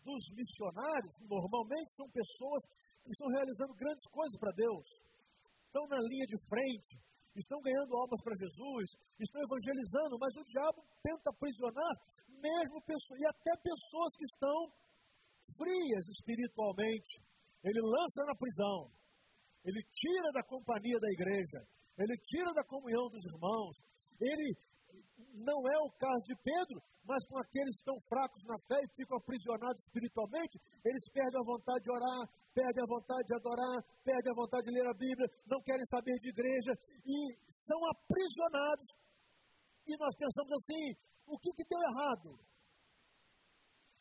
dos 0.05 0.23
missionários, 0.31 1.13
normalmente 1.29 1.93
são 1.97 2.09
pessoas 2.11 2.63
que 3.03 3.11
estão 3.11 3.27
realizando 3.27 3.75
grandes 3.75 4.07
coisas 4.07 4.39
para 4.39 4.53
Deus. 4.53 5.06
Estão 5.77 5.93
na 5.93 6.01
linha 6.09 6.25
de 6.25 6.39
frente, 6.49 6.97
estão 7.37 7.61
ganhando 7.61 7.93
almas 8.01 8.17
para 8.25 8.33
Jesus, 8.35 8.97
estão 9.21 9.43
evangelizando, 9.45 10.17
mas 10.19 10.33
o 10.33 10.45
diabo 10.49 10.81
tenta 11.05 11.29
aprisionar 11.29 11.93
mesmo 12.33 12.81
pessoas, 12.81 13.21
e 13.21 13.27
até 13.29 13.53
pessoas 13.61 14.17
que 14.17 14.25
estão 14.25 14.73
frias 15.53 16.09
espiritualmente. 16.17 17.21
Ele 17.63 17.81
lança 17.85 18.25
na 18.25 18.35
prisão, 18.41 18.89
ele 19.69 19.85
tira 19.93 20.33
da 20.33 20.43
companhia 20.49 20.97
da 20.99 21.13
igreja, 21.13 21.61
ele 21.99 22.17
tira 22.25 22.55
da 22.55 22.65
comunhão 22.65 23.11
dos 23.13 23.25
irmãos, 23.27 23.77
ele 24.19 24.57
não 25.37 25.61
é 25.69 25.77
o 25.85 25.93
caso 26.01 26.25
de 26.25 26.35
Pedro, 26.41 26.81
mas 27.05 27.21
com 27.29 27.39
aqueles 27.39 27.77
que 27.77 27.83
estão 27.85 27.99
fracos 28.09 28.43
na 28.45 28.59
fé 28.67 28.81
e 28.81 28.95
ficam 28.97 29.19
aprisionados 29.19 29.85
espiritualmente, 29.85 30.57
eles 30.85 31.05
perdem 31.13 31.41
a 31.41 31.45
vontade 31.45 31.85
de 31.85 31.91
orar, 31.93 32.23
perdem 32.55 32.83
a 32.83 32.89
vontade 32.89 33.25
de 33.29 33.35
adorar, 33.37 33.79
perdem 34.03 34.33
a 34.33 34.41
vontade 34.41 34.65
de 34.65 34.73
ler 34.73 34.87
a 34.89 34.97
Bíblia, 34.97 35.29
não 35.47 35.61
querem 35.63 35.85
saber 35.87 36.17
de 36.21 36.29
igreja 36.31 36.73
e 37.05 37.19
são 37.63 37.79
aprisionados. 37.93 38.89
E 39.87 39.93
nós 39.99 40.15
pensamos 40.17 40.53
assim: 40.57 40.85
o 41.29 41.39
que, 41.39 41.51
que 41.53 41.69
deu 41.69 41.81
errado? 41.93 42.39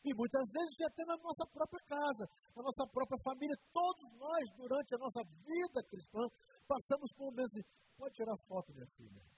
E 0.06 0.14
muitas 0.14 0.46
vezes 0.46 0.80
até 0.86 1.04
na 1.04 1.16
nossa 1.18 1.44
própria 1.50 1.82
casa, 1.86 2.24
na 2.54 2.62
nossa 2.62 2.86
própria 2.94 3.18
família, 3.22 3.56
todos 3.72 4.06
nós, 4.14 4.44
durante 4.56 4.94
a 4.94 4.98
nossa 4.98 5.20
vida 5.42 5.80
cristã, 5.90 6.22
passamos 6.66 7.10
por 7.14 7.30
momentos 7.30 7.50
de, 7.50 7.62
pode 7.98 8.14
tirar 8.14 8.36
foto, 8.46 8.72
minha 8.72 8.86
filha. 8.96 9.35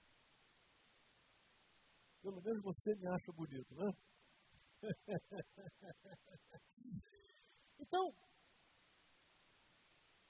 Pelo 2.29 2.43
menos 2.43 2.61
você 2.61 2.93
me 2.93 3.07
acha 3.07 3.31
bonito, 3.33 3.73
né? 3.73 3.89
então, 7.81 8.05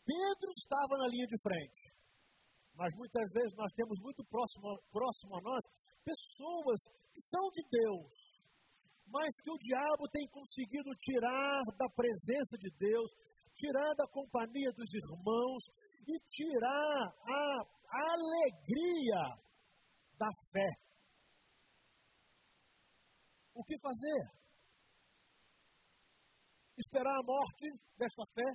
Pedro 0.07 0.49
estava 0.55 0.95
na 0.95 1.07
linha 1.11 1.27
de 1.27 1.37
frente. 1.43 1.91
Mas 2.73 2.95
muitas 2.95 3.29
vezes 3.33 3.53
nós 3.57 3.73
temos 3.75 3.99
muito 3.99 4.23
próximo, 4.31 4.79
próximo 4.89 5.35
a 5.35 5.41
nós 5.41 5.59
pessoas 6.05 6.79
que 7.11 7.21
são 7.21 7.51
de 7.51 7.67
Deus, 7.69 8.39
mas 9.05 9.27
que 9.43 9.51
o 9.51 9.59
diabo 9.59 10.07
tem 10.07 10.25
conseguido 10.29 10.89
tirar 11.03 11.63
da 11.75 11.89
presença 11.93 12.55
de 12.57 12.71
Deus, 12.79 13.11
tirar 13.57 13.93
da 13.95 14.07
companhia 14.07 14.71
dos 14.71 14.87
irmãos 14.93 15.63
e 16.07 16.17
tirar 16.31 17.11
a 17.27 17.65
alegria 17.91 19.35
da 20.17 20.31
fé. 20.53 20.88
O 23.59 23.63
que 23.65 23.77
fazer? 23.79 24.23
Esperar 26.77 27.11
a 27.11 27.23
morte 27.27 27.67
desta 27.97 28.23
fé? 28.33 28.49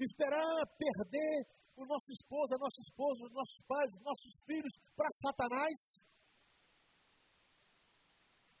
Esperar 0.00 0.64
perder 0.80 1.44
o 1.76 1.84
nosso 1.84 2.10
esposo, 2.10 2.54
a 2.54 2.58
nossa 2.58 2.80
esposa, 2.88 3.24
os 3.26 3.32
nossos 3.32 3.60
pais, 3.68 3.92
os 3.92 4.02
nossos 4.02 4.32
filhos 4.46 4.72
para 4.96 5.08
Satanás? 5.20 5.76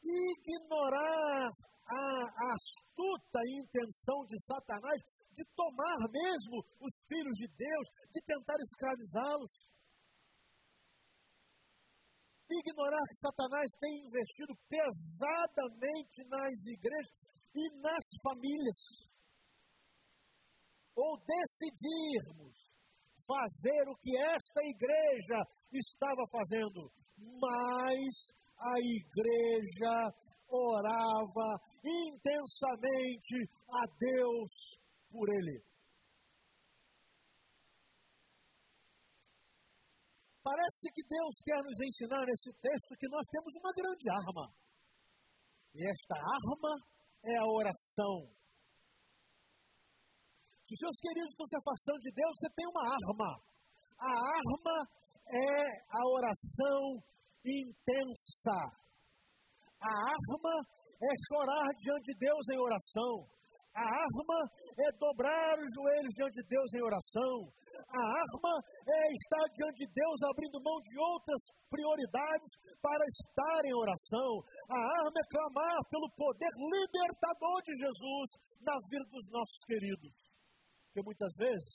Ignorar 0.04 1.48
a 1.88 2.52
astuta 2.52 3.40
intenção 3.56 4.26
de 4.26 4.36
Satanás 4.44 5.00
de 5.32 5.44
tomar 5.56 5.96
mesmo 6.12 6.60
os 6.78 6.92
filhos 7.08 7.36
de 7.40 7.48
Deus, 7.56 7.88
de 8.12 8.20
tentar 8.20 8.60
escravizá-los? 8.60 9.71
Ignorar 12.58 13.02
que 13.08 13.16
Satanás 13.16 13.66
tem 13.80 14.06
investido 14.06 14.54
pesadamente 14.68 16.24
nas 16.28 16.52
igrejas 16.66 17.22
e 17.54 17.80
nas 17.80 18.04
famílias. 18.22 18.80
Ou 20.96 21.18
decidirmos 21.18 22.54
fazer 23.26 23.88
o 23.88 23.96
que 23.96 24.16
esta 24.18 24.60
igreja 24.64 25.38
estava 25.72 26.26
fazendo, 26.30 26.90
mas 27.40 28.14
a 28.58 28.74
igreja 28.78 30.14
orava 30.48 31.58
intensamente 31.84 33.48
a 33.70 33.86
Deus 33.98 34.52
por 35.10 35.28
ele. 35.28 35.71
Parece 40.42 40.90
que 40.92 41.02
Deus 41.06 41.34
quer 41.44 41.62
nos 41.62 41.78
ensinar 41.80 42.26
nesse 42.26 42.50
texto 42.58 42.98
que 42.98 43.08
nós 43.08 43.24
temos 43.30 43.54
uma 43.54 43.72
grande 43.72 44.10
arma. 44.10 44.46
E 45.74 45.86
esta 45.86 46.16
arma 46.18 46.72
é 47.24 47.36
a 47.38 47.46
oração. 47.46 48.26
Se 50.66 50.74
os 50.74 50.80
seus 50.82 50.98
queridos 50.98 51.30
estão 51.30 51.46
se 51.46 51.56
afastando 51.56 52.00
de 52.00 52.10
Deus, 52.10 52.32
você 52.34 52.50
tem 52.56 52.66
uma 52.66 52.84
arma. 52.90 53.30
A 54.02 54.12
arma 54.12 54.76
é 55.30 55.62
a 55.94 56.02
oração 56.10 56.82
intensa. 57.46 58.58
A 59.78 59.92
arma 60.10 60.54
é 61.02 61.10
chorar 61.30 61.68
diante 61.78 62.12
de 62.12 62.18
Deus 62.18 62.44
em 62.50 62.58
oração. 62.58 63.41
A 63.72 63.84
arma 63.88 64.38
é 64.84 64.88
dobrar 65.00 65.56
os 65.56 65.70
joelhos 65.72 66.12
diante 66.12 66.36
de 66.42 66.48
Deus 66.48 66.68
em 66.76 66.84
oração. 66.84 67.36
A 67.72 68.04
arma 68.04 68.54
é 68.84 69.00
estar 69.16 69.46
diante 69.56 69.80
de 69.80 69.88
Deus 69.96 70.18
abrindo 70.28 70.60
mão 70.60 70.76
de 70.84 70.94
outras 71.00 71.40
prioridades 71.72 72.52
para 72.84 73.00
estar 73.00 73.60
em 73.64 73.72
oração. 73.72 74.30
A 74.68 74.80
arma 75.00 75.16
é 75.16 75.30
clamar 75.32 75.78
pelo 75.88 76.08
poder 76.12 76.52
libertador 76.52 77.58
de 77.64 77.72
Jesus 77.80 78.28
na 78.60 78.76
vida 78.92 79.06
dos 79.08 79.26
nossos 79.32 79.60
queridos. 79.64 80.12
Porque 80.92 81.00
muitas 81.00 81.32
vezes 81.40 81.72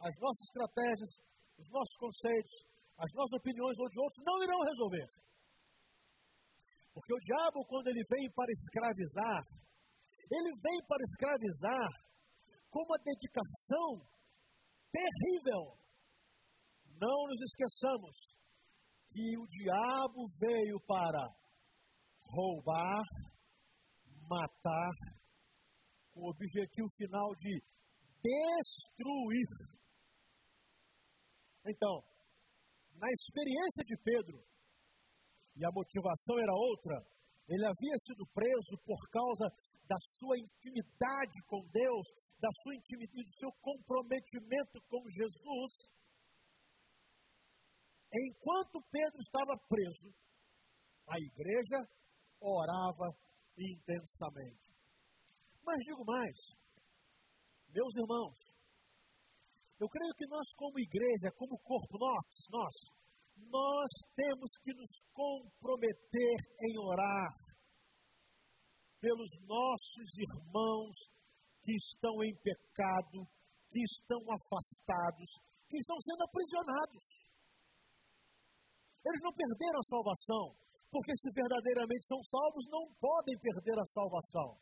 as 0.00 0.14
nossas 0.16 0.44
estratégias, 0.48 1.12
os 1.60 1.68
nossos 1.68 1.96
conceitos, 2.00 2.56
as 2.96 3.10
nossas 3.12 3.36
opiniões 3.36 3.76
ou 3.78 3.88
de 3.92 4.00
outros 4.00 4.24
não 4.24 4.42
irão 4.42 4.60
resolver. 4.64 5.08
Porque 6.94 7.12
o 7.12 7.20
diabo, 7.20 7.60
quando 7.68 7.86
ele 7.88 8.02
vem 8.08 8.32
para 8.32 8.50
escravizar, 8.50 9.44
ele 10.30 10.50
vem 10.60 10.78
para 10.86 11.04
escravizar 11.04 11.88
com 12.70 12.82
uma 12.82 12.98
dedicação 12.98 14.06
terrível. 14.92 15.78
Não 17.00 17.26
nos 17.26 17.40
esqueçamos 17.42 18.16
que 19.10 19.38
o 19.38 19.46
diabo 19.46 20.28
veio 20.38 20.80
para 20.86 21.24
roubar, 22.20 23.02
matar, 24.28 24.92
com 26.12 26.20
o 26.20 26.30
objetivo 26.30 26.88
final 26.96 27.34
de 27.36 27.62
destruir. 28.22 29.48
Então, 31.66 32.02
na 32.96 33.08
experiência 33.08 33.84
de 33.84 33.96
Pedro, 34.02 34.42
e 35.56 35.64
a 35.64 35.70
motivação 35.72 36.38
era 36.38 36.52
outra, 36.52 36.94
ele 37.48 37.64
havia 37.64 37.96
sido 38.06 38.26
preso 38.34 38.78
por 38.84 38.98
causa 39.10 39.50
da 39.88 39.96
sua 40.18 40.38
intimidade 40.38 41.42
com 41.46 41.64
Deus, 41.72 42.06
da 42.38 42.48
sua 42.62 42.74
intimidade, 42.76 43.24
do 43.24 43.36
seu 43.38 43.52
comprometimento 43.60 44.78
com 44.88 45.02
Jesus, 45.10 45.72
enquanto 48.12 48.84
Pedro 48.90 49.20
estava 49.20 49.56
preso, 49.68 50.14
a 51.08 51.16
igreja 51.18 51.78
orava 52.40 53.08
intensamente. 53.56 54.68
Mas 55.64 55.76
digo 55.84 56.04
mais, 56.04 56.36
meus 57.68 57.94
irmãos, 57.96 58.36
eu 59.80 59.88
creio 59.88 60.14
que 60.16 60.26
nós, 60.26 60.52
como 60.54 60.78
igreja, 60.78 61.32
como 61.36 61.58
corpo, 61.60 61.98
nós, 61.98 62.26
nós, 62.50 62.74
nós 63.50 63.88
temos 64.14 64.50
que 64.62 64.74
nos 64.74 64.90
comprometer 65.12 66.36
em 66.62 66.78
orar 66.78 67.47
pelos 69.00 69.30
nossos 69.46 70.08
irmãos 70.18 70.94
que 71.62 71.74
estão 71.76 72.14
em 72.24 72.34
pecado, 72.42 73.26
que 73.70 73.82
estão 73.84 74.20
afastados, 74.32 75.30
que 75.68 75.78
estão 75.78 75.96
sendo 76.00 76.22
aprisionados. 76.24 77.02
Eles 79.04 79.20
não 79.22 79.32
perderam 79.32 79.78
a 79.78 79.90
salvação, 79.90 80.44
porque 80.90 81.12
se 81.16 81.30
verdadeiramente 81.32 82.06
são 82.06 82.20
salvos, 82.24 82.64
não 82.68 82.84
podem 82.98 83.36
perder 83.38 83.78
a 83.78 83.92
salvação, 83.92 84.56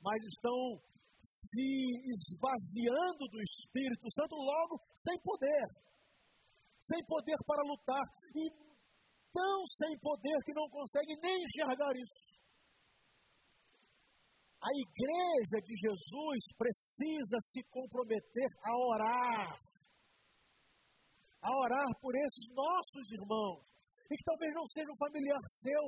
mas 0.00 0.18
estão 0.24 0.80
se 1.24 1.68
esvaziando 2.14 3.24
do 3.28 3.40
Espírito 3.42 4.06
Santo 4.12 4.34
logo 4.36 4.80
sem 5.02 5.18
poder. 5.20 5.66
sem 6.84 7.00
poder 7.06 7.36
para 7.46 7.62
lutar 7.64 8.04
e 8.36 8.44
tão 9.32 9.58
sem 9.80 9.98
poder 10.00 10.36
que 10.44 10.52
não 10.52 10.68
conseguem 10.68 11.16
nem 11.22 11.42
enxergar 11.42 11.92
isso. 11.96 12.23
A 14.64 14.70
igreja 14.72 15.60
de 15.60 15.76
Jesus 15.76 16.40
precisa 16.56 17.36
se 17.52 17.62
comprometer 17.68 18.48
a 18.64 18.72
orar. 18.72 19.60
A 21.42 21.50
orar 21.64 21.90
por 22.00 22.16
esses 22.16 22.48
nossos 22.48 23.12
irmãos. 23.12 23.60
E 24.10 24.16
que 24.16 24.24
talvez 24.24 24.54
não 24.54 24.66
seja 24.68 24.90
um 24.90 24.96
familiar 24.96 25.40
seu. 25.60 25.84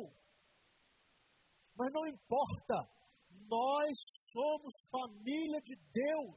Mas 1.79 1.91
não 1.91 2.07
importa. 2.07 2.77
Nós 3.49 3.93
somos 4.31 4.75
família 4.93 5.61
de 5.63 5.75
Deus. 5.95 6.37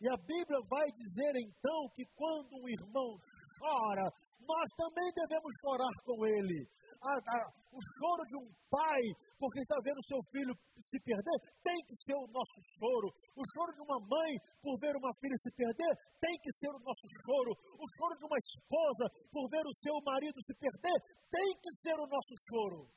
E 0.00 0.08
a 0.08 0.16
Bíblia 0.16 0.60
vai 0.70 0.86
dizer 0.92 1.36
então 1.36 1.90
que 1.94 2.04
quando 2.16 2.48
um 2.62 2.68
irmão 2.68 3.18
chora, 3.60 4.08
nós 4.40 4.68
também 4.78 5.12
devemos 5.12 5.52
chorar 5.60 5.94
com 6.06 6.26
ele 6.26 6.66
o 6.98 7.80
choro 7.98 8.22
de 8.26 8.36
um 8.36 8.48
pai 8.70 9.02
porque 9.38 9.60
está 9.60 9.76
vendo 9.84 10.02
seu 10.02 10.18
filho 10.34 10.52
se 10.82 10.98
perder, 11.00 11.38
tem 11.62 11.78
que 11.86 11.94
ser 12.02 12.14
o 12.14 12.26
nosso 12.26 12.58
choro. 12.74 13.08
O 13.38 13.42
choro 13.54 13.70
de 13.72 13.82
uma 13.86 13.98
mãe 14.02 14.34
por 14.60 14.74
ver 14.80 14.94
uma 14.96 15.14
filha 15.22 15.38
se 15.38 15.50
perder, 15.54 15.92
tem 16.18 16.34
que 16.42 16.50
ser 16.58 16.70
o 16.74 16.82
nosso 16.82 17.06
choro. 17.22 17.52
O 17.78 17.86
choro 17.94 18.18
de 18.18 18.24
uma 18.26 18.38
esposa 18.38 19.04
por 19.30 19.46
ver 19.48 19.62
o 19.62 19.78
seu 19.78 19.94
marido 20.02 20.42
se 20.42 20.54
perder, 20.58 20.98
tem 21.30 21.48
que 21.62 21.70
ser 21.86 21.94
o 21.94 22.10
nosso 22.10 22.34
choro. 22.50 22.90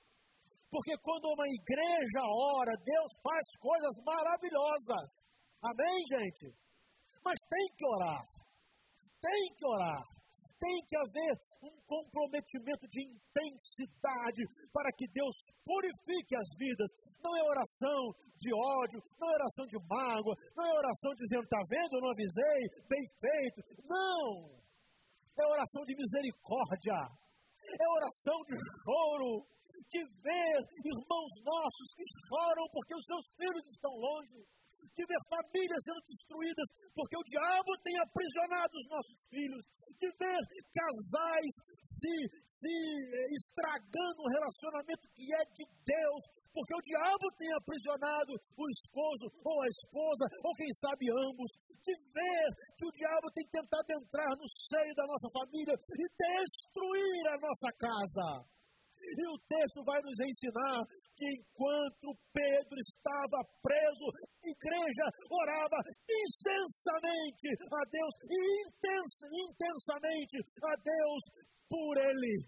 Porque 0.72 0.98
quando 1.04 1.30
uma 1.30 1.46
igreja 1.46 2.22
ora, 2.58 2.74
Deus 2.82 3.12
faz 3.22 3.46
coisas 3.60 3.96
maravilhosas. 4.04 5.06
Amém, 5.62 5.98
gente? 6.10 6.58
Mas 7.24 7.38
tem 7.38 7.68
que 7.78 7.86
orar. 7.86 8.24
Tem 9.22 9.54
que 9.54 9.66
orar 9.68 10.21
tem 10.62 10.78
que 10.86 10.96
haver 10.96 11.34
um 11.66 11.74
comprometimento 11.90 12.86
de 12.86 13.02
intensidade 13.02 14.42
para 14.72 14.94
que 14.94 15.10
Deus 15.10 15.34
purifique 15.66 16.38
as 16.38 16.50
vidas. 16.58 16.90
Não 17.18 17.34
é 17.36 17.42
oração 17.42 18.02
de 18.38 18.54
ódio, 18.54 19.02
não 19.20 19.30
é 19.30 19.34
oração 19.42 19.66
de 19.66 19.78
mágoa, 19.90 20.36
não 20.56 20.66
é 20.66 20.74
oração 20.78 21.12
dizendo, 21.18 21.44
está 21.44 21.62
vendo, 21.68 22.02
não 22.02 22.14
avisei, 22.14 22.62
bem 22.86 23.04
feito. 23.18 23.60
Não! 23.90 24.62
É 25.34 25.46
oração 25.50 25.82
de 25.86 25.96
misericórdia, 25.98 26.94
é 26.94 27.86
oração 27.98 28.38
de 28.46 28.54
choro, 28.54 29.46
de 29.90 30.02
ver 30.22 30.58
irmãos 30.86 31.34
nossos 31.42 31.88
que 31.98 32.06
choram 32.30 32.66
porque 32.72 32.96
os 32.96 33.06
seus 33.06 33.26
filhos 33.36 33.66
estão 33.66 33.92
longe 33.92 34.46
de 34.82 35.04
ver 35.06 35.22
famílias 35.30 35.82
sendo 35.86 36.02
destruídas, 36.08 36.68
porque 36.94 37.18
o 37.18 37.28
diabo 37.30 37.72
tem 37.84 37.96
aprisionado 38.00 38.74
os 38.76 38.88
nossos 38.90 39.18
filhos, 39.30 39.64
de 40.00 40.08
ver 40.18 40.42
casais 40.74 41.54
se, 42.02 42.14
se 42.58 42.74
eh, 42.74 43.28
estragando 43.38 44.20
um 44.26 44.34
relacionamento 44.34 45.06
que 45.14 45.26
é 45.34 45.44
de 45.54 45.66
Deus, 45.86 46.24
porque 46.54 46.76
o 46.76 46.84
diabo 46.84 47.26
tem 47.38 47.52
aprisionado 47.54 48.32
o 48.36 48.66
esposo 48.70 49.26
ou 49.46 49.58
a 49.62 49.68
esposa, 49.68 50.26
ou 50.44 50.52
quem 50.56 50.72
sabe 50.84 51.06
ambos, 51.10 51.50
de 51.82 51.94
ver 52.14 52.48
que 52.78 52.86
o 52.86 52.92
diabo 52.92 53.28
tem 53.34 53.48
tentado 53.50 53.88
entrar 53.90 54.32
no 54.38 54.48
seio 54.70 54.94
da 54.96 55.06
nossa 55.08 55.30
família 55.34 55.74
e 55.74 56.04
destruir 56.12 57.24
a 57.34 57.38
nossa 57.42 57.70
casa. 57.80 58.46
E 59.02 59.24
o 59.28 59.38
texto 59.50 59.84
vai 59.84 60.00
nos 60.02 60.14
ensinar 60.14 60.86
que 61.18 61.26
enquanto 61.26 62.14
Pedro 62.32 62.78
estava 63.02 63.42
preso, 63.66 64.06
a 64.14 64.46
igreja 64.46 65.06
orava 65.26 65.80
intensamente 66.06 67.50
a 67.74 67.82
Deus, 67.90 68.14
e 68.30 68.38
intens, 68.70 69.12
intensamente 69.34 70.38
a 70.38 70.74
Deus 70.78 71.22
por 71.68 71.98
ele. 71.98 72.46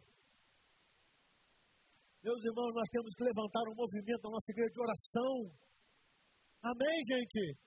Meus 2.23 2.39
irmãos, 2.45 2.71
nós 2.71 2.89
temos 2.89 3.12
que 3.17 3.23
levantar 3.23 3.65
um 3.67 3.75
movimento 3.75 4.21
na 4.23 4.32
nossa 4.32 4.51
igreja 4.54 4.71
de 4.71 4.82
oração. 4.82 5.36
Amém, 6.63 6.97
gente? 7.04 7.60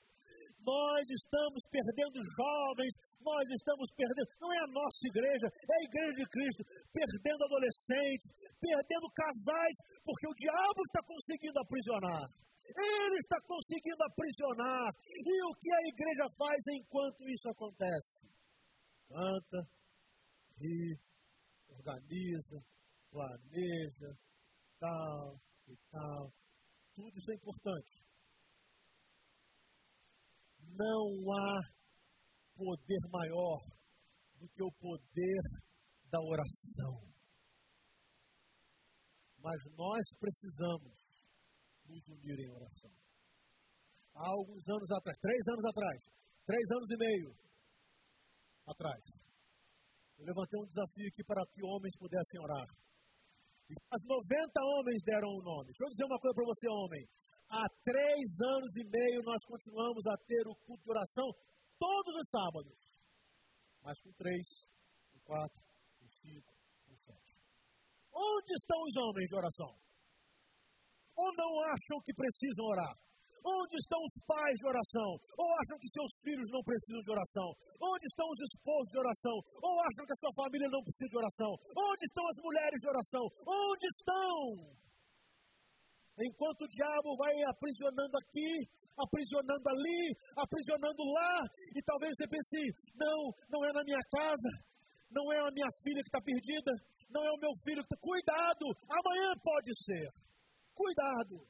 Nós 0.64 1.04
estamos 1.04 1.61
perdendo 1.68 2.16
jovens, 2.16 2.94
nós 3.20 3.44
estamos 3.52 3.87
perdendo, 3.94 4.26
não 4.40 4.50
é 4.50 4.58
a 4.64 4.72
nossa 4.72 5.02
igreja, 5.04 5.46
é 5.46 5.74
a 5.76 5.84
igreja 5.84 6.14
de 6.16 6.26
Cristo, 6.26 6.62
perdendo 6.90 7.44
adolescentes, 7.44 8.30
perdendo 8.58 9.06
casais, 9.14 9.76
porque 10.02 10.26
o 10.26 10.38
diabo 10.40 10.80
está 10.88 11.00
conseguindo 11.04 11.61
aprisionar. 11.61 12.24
Ele 12.68 13.18
está 13.18 13.40
conseguindo 13.42 14.02
aprisionar. 14.02 14.92
E 15.07 15.44
o 15.44 15.55
que 15.55 15.72
a 15.72 15.88
igreja 15.88 16.31
faz 16.37 16.59
enquanto 16.68 17.22
isso 17.29 17.48
acontece? 17.48 18.26
Canta, 19.09 19.68
ri, 20.59 20.98
organiza, 21.68 22.59
planeja, 23.11 24.18
tal 24.81 25.40
e 25.68 25.76
tal. 25.90 26.33
Tudo 26.94 27.18
isso 27.18 27.31
é 27.31 27.35
importante. 27.35 28.05
Não 30.59 31.33
há 31.33 31.61
poder 32.57 33.00
maior 33.11 33.61
do 34.38 34.48
que 34.48 34.62
o 34.62 34.72
poder 34.72 35.42
da 36.11 36.20
oração. 36.20 37.07
Mas 39.38 39.62
nós 39.76 40.02
precisamos 40.18 41.05
nos 41.88 42.07
unir 42.09 42.38
em 42.38 42.51
oração. 42.51 42.90
Há 44.14 44.29
alguns 44.29 44.64
anos 44.68 44.90
atrás, 44.90 45.18
três 45.18 45.42
anos 45.49 45.64
atrás, 45.64 45.99
três 46.46 46.70
anos 46.70 46.90
e 46.90 46.96
meio 46.96 47.31
atrás, 48.66 49.03
eu 50.18 50.25
levantei 50.25 50.59
um 50.59 50.66
desafio 50.66 51.09
aqui 51.09 51.22
para 51.25 51.44
que 51.53 51.61
homens 51.62 51.94
pudessem 51.99 52.40
orar. 52.40 52.68
E 53.68 53.75
as 53.90 54.03
90 54.03 54.25
homens 54.62 55.03
deram 55.05 55.29
o 55.29 55.40
um 55.40 55.44
nome. 55.44 55.66
Deixa 55.66 55.85
eu 55.85 55.90
dizer 55.90 56.05
uma 56.05 56.20
coisa 56.20 56.35
para 56.35 56.46
você, 56.46 56.66
homem. 56.70 57.05
Há 57.51 57.62
três 57.85 58.27
anos 58.40 58.72
e 58.77 58.85
meio 58.88 59.22
nós 59.22 59.42
continuamos 59.44 60.07
a 60.07 60.16
ter 60.27 60.42
o 60.49 60.57
culto 60.64 60.83
de 60.83 60.90
oração 60.90 61.29
todos 61.79 62.14
os 62.14 62.29
sábados. 62.31 62.79
Mas 63.83 64.01
com 64.01 64.12
três, 64.12 64.46
com 65.12 65.20
quatro, 65.20 65.61
com 66.01 66.09
cinco, 66.09 66.53
com 66.87 66.96
sete. 66.96 67.33
Onde 68.14 68.53
estão 68.57 68.81
os 68.83 68.96
homens 68.96 69.29
de 69.29 69.37
oração? 69.37 69.86
Não 71.46 71.62
acham 71.62 71.98
que 72.02 72.11
precisam 72.11 72.66
orar? 72.66 72.94
Onde 73.46 73.78
estão 73.78 74.02
os 74.02 74.14
pais 74.26 74.59
de 74.59 74.66
oração? 74.66 75.11
Ou 75.38 75.46
acham 75.62 75.78
que 75.78 75.94
seus 75.94 76.12
filhos 76.26 76.50
não 76.50 76.59
precisam 76.66 76.98
de 76.98 77.11
oração? 77.14 77.48
Onde 77.78 78.04
estão 78.11 78.26
os 78.26 78.40
esposos 78.50 78.90
de 78.90 78.98
oração? 78.98 79.37
Ou 79.62 79.74
acham 79.78 80.02
que 80.02 80.14
a 80.18 80.20
sua 80.26 80.35
família 80.35 80.66
não 80.66 80.82
precisa 80.82 81.06
de 81.06 81.18
oração? 81.22 81.50
Onde 81.70 82.02
estão 82.11 82.24
as 82.26 82.38
mulheres 82.42 82.78
de 82.82 82.88
oração? 82.90 83.24
Onde 83.46 83.87
estão? 83.87 84.35
Enquanto 86.18 86.61
o 86.66 86.72
diabo 86.74 87.14
vai 87.14 87.35
aprisionando 87.46 88.16
aqui, 88.18 88.50
aprisionando 88.98 89.66
ali, 89.70 90.02
aprisionando 90.35 91.02
lá, 91.14 91.46
e 91.70 91.80
talvez 91.87 92.11
você 92.18 92.26
pense: 92.26 92.59
não, 92.98 93.30
não 93.54 93.61
é 93.62 93.70
na 93.70 93.85
minha 93.87 94.02
casa, 94.11 94.50
não 95.14 95.30
é 95.30 95.38
a 95.38 95.54
minha 95.54 95.70
filha 95.87 96.02
que 96.02 96.11
está 96.11 96.18
perdida, 96.18 96.72
não 97.14 97.22
é 97.22 97.30
o 97.30 97.38
meu 97.38 97.54
filho 97.62 97.78
está. 97.78 97.94
Cuidado, 98.02 98.66
amanhã 98.90 99.30
pode 99.38 99.70
ser. 99.87 100.11
Cuidado. 100.76 101.40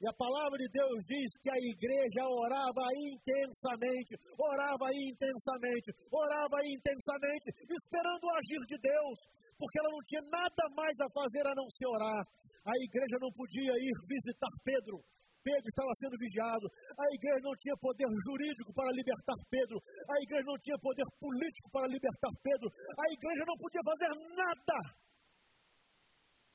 E 0.00 0.04
a 0.08 0.14
palavra 0.14 0.56
de 0.56 0.68
Deus 0.72 0.98
diz 1.04 1.28
que 1.42 1.50
a 1.50 1.58
igreja 1.58 2.22
orava 2.24 2.86
intensamente, 2.96 4.14
orava 4.38 4.88
intensamente, 4.94 5.90
orava 6.08 6.58
intensamente, 6.64 7.48
esperando 7.66 8.24
o 8.24 8.34
agir 8.38 8.62
de 8.64 8.78
Deus, 8.78 9.18
porque 9.58 9.78
ela 9.78 9.90
não 9.90 10.02
tinha 10.06 10.22
nada 10.30 10.64
mais 10.78 10.96
a 11.02 11.08
fazer 11.10 11.44
a 11.44 11.54
não 11.54 11.68
ser 11.74 11.86
orar. 11.86 12.24
A 12.64 12.74
igreja 12.78 13.16
não 13.20 13.32
podia 13.34 13.74
ir 13.74 13.96
visitar 14.06 14.52
Pedro, 14.62 15.02
Pedro 15.42 15.68
estava 15.68 15.92
sendo 15.96 16.16
vigiado. 16.18 16.66
A 16.98 17.06
igreja 17.14 17.40
não 17.42 17.56
tinha 17.56 17.76
poder 17.80 18.08
jurídico 18.28 18.70
para 18.74 18.90
libertar 18.92 19.38
Pedro. 19.48 19.76
A 19.80 20.16
igreja 20.20 20.46
não 20.46 20.58
tinha 20.60 20.78
poder 20.78 21.06
político 21.18 21.68
para 21.72 21.86
libertar 21.88 22.32
Pedro. 22.42 22.68
A 22.68 23.06
igreja 23.08 23.42
não 23.46 23.56
podia 23.56 23.82
fazer 23.84 24.10
nada 24.36 24.78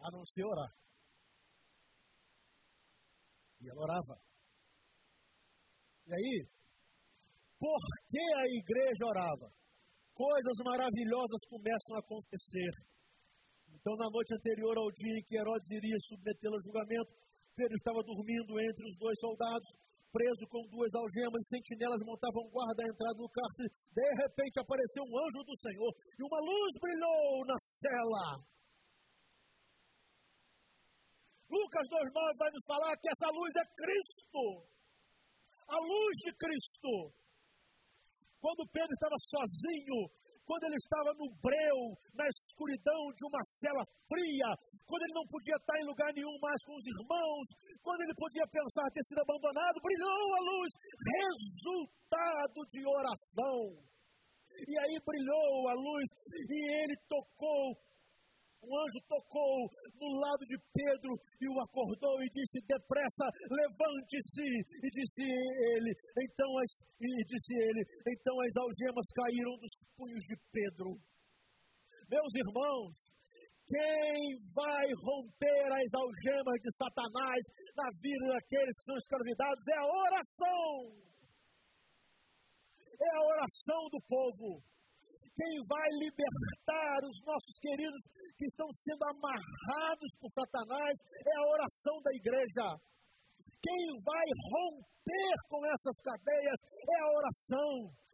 a 0.03 0.11
não 0.11 0.23
ser 0.25 0.45
orar. 0.45 0.71
E 3.63 3.69
ela 3.69 3.81
orava. 3.81 4.15
E 6.07 6.11
aí, 6.13 6.35
por 7.57 7.79
que 8.11 8.19
a 8.19 8.45
igreja 8.59 9.07
orava? 9.07 9.47
Coisas 10.13 10.57
maravilhosas 10.67 11.41
começam 11.47 11.95
a 11.95 11.99
acontecer. 11.99 12.71
Então, 13.71 13.95
na 13.95 14.11
noite 14.11 14.35
anterior 14.35 14.77
ao 14.77 14.91
dia 14.91 15.15
em 15.15 15.23
que 15.23 15.39
Herodes 15.39 15.71
iria 15.71 15.97
submetê-lo 16.11 16.59
a 16.59 16.63
julgamento, 16.67 17.11
Pedro 17.55 17.75
estava 17.79 18.03
dormindo 18.03 18.51
entre 18.59 18.83
os 18.83 18.95
dois 18.99 19.17
soldados, 19.19 19.67
preso 20.11 20.43
com 20.51 20.61
duas 20.67 20.91
algemas, 20.93 21.41
e 21.41 21.51
sentinelas 21.55 22.03
montavam 22.03 22.43
guarda 22.51 22.83
à 22.83 22.89
entrada 22.91 23.15
do 23.15 23.31
cárcere. 23.31 23.69
De 23.95 24.07
repente 24.27 24.59
apareceu 24.59 25.03
um 25.07 25.15
anjo 25.23 25.41
do 25.47 25.55
Senhor 25.63 25.91
e 26.19 26.21
uma 26.21 26.39
luz 26.43 26.71
brilhou 26.83 27.47
na 27.47 27.57
cela. 27.79 28.27
Lucas 31.53 31.85
2,9 31.85 32.37
vai 32.41 32.49
nos 32.49 32.65
falar 32.65 32.93
que 32.97 33.09
essa 33.13 33.29
luz 33.29 33.51
é 33.61 33.65
Cristo. 33.77 34.43
A 35.69 35.77
luz 35.77 36.13
de 36.25 36.31
Cristo. 36.33 36.93
Quando 38.41 38.71
Pedro 38.73 38.93
estava 38.97 39.17
sozinho, 39.21 40.09
quando 40.49 40.63
ele 40.65 40.75
estava 40.75 41.13
no 41.13 41.29
breu, 41.39 41.77
na 42.17 42.25
escuridão 42.27 43.01
de 43.15 43.23
uma 43.29 43.41
cela 43.61 43.83
fria, 44.09 44.49
quando 44.83 45.03
ele 45.05 45.15
não 45.15 45.27
podia 45.29 45.55
estar 45.55 45.77
em 45.77 45.87
lugar 45.87 46.11
nenhum 46.11 46.35
mais 46.41 46.59
com 46.65 46.75
os 46.75 46.85
irmãos, 46.89 47.45
quando 47.85 48.01
ele 48.01 48.15
podia 48.17 48.45
pensar 48.49 48.89
ter 48.91 49.05
sido 49.07 49.21
abandonado, 49.21 49.77
brilhou 49.77 50.27
a 50.33 50.41
luz, 50.41 50.71
resultado 51.05 52.59
de 52.73 52.81
oração. 52.81 53.61
E 54.53 54.73
aí 54.83 54.95
brilhou 55.05 55.69
a 55.69 55.73
luz 55.73 56.07
e 56.33 56.59
ele 56.81 56.97
tocou 57.07 57.77
o 58.63 58.71
anjo 58.79 58.99
tocou 59.07 59.67
no 59.99 60.09
lado 60.19 60.43
de 60.47 60.57
Pedro 60.71 61.11
e 61.41 61.45
o 61.51 61.59
acordou 61.59 62.15
e 62.23 62.27
disse: 62.31 62.63
Depressa, 62.63 63.27
levante-se. 63.51 64.47
E 64.83 64.87
disse 64.87 65.23
ele, 65.23 65.91
então 66.15 66.49
as, 66.59 66.71
e 66.99 67.23
disse 67.27 67.53
ele, 67.59 67.81
então 68.07 68.35
as 68.39 68.55
algemas 68.55 69.07
caíram 69.11 69.55
dos 69.59 69.73
punhos 69.97 70.23
de 70.23 70.35
Pedro. 70.51 70.95
Meus 72.09 72.31
irmãos, 72.35 72.93
quem 73.67 74.39
vai 74.53 74.87
romper 74.95 75.67
as 75.71 75.91
algemas 75.93 76.59
de 76.63 76.71
Satanás 76.75 77.41
na 77.75 77.89
vida 77.99 78.27
daqueles 78.31 78.75
que 78.79 78.85
são 78.85 78.97
escravizados 78.97 79.67
é 79.67 79.77
a 79.77 79.87
oração. 79.87 80.73
É 82.93 83.09
a 83.17 83.23
oração 83.23 83.81
do 83.91 83.99
povo 84.07 84.72
quem 85.33 85.53
vai 85.65 85.89
libertar 85.97 86.97
os 87.09 87.17
nossos 87.25 87.55
queridos 87.59 88.01
que 88.37 88.45
estão 88.45 88.69
sendo 88.73 89.03
amarrados 89.17 90.11
por 90.21 90.29
Satanás 90.29 90.93
é 91.09 91.33
a 91.37 91.47
oração 91.57 91.95
da 92.05 92.11
igreja. 92.13 92.65
Quem 93.63 93.81
vai 94.03 94.27
romper 94.53 95.35
com 95.49 95.65
essas 95.65 95.97
cadeias 96.05 96.59
é 96.69 96.97
a 97.01 97.11
oração. 97.17 97.73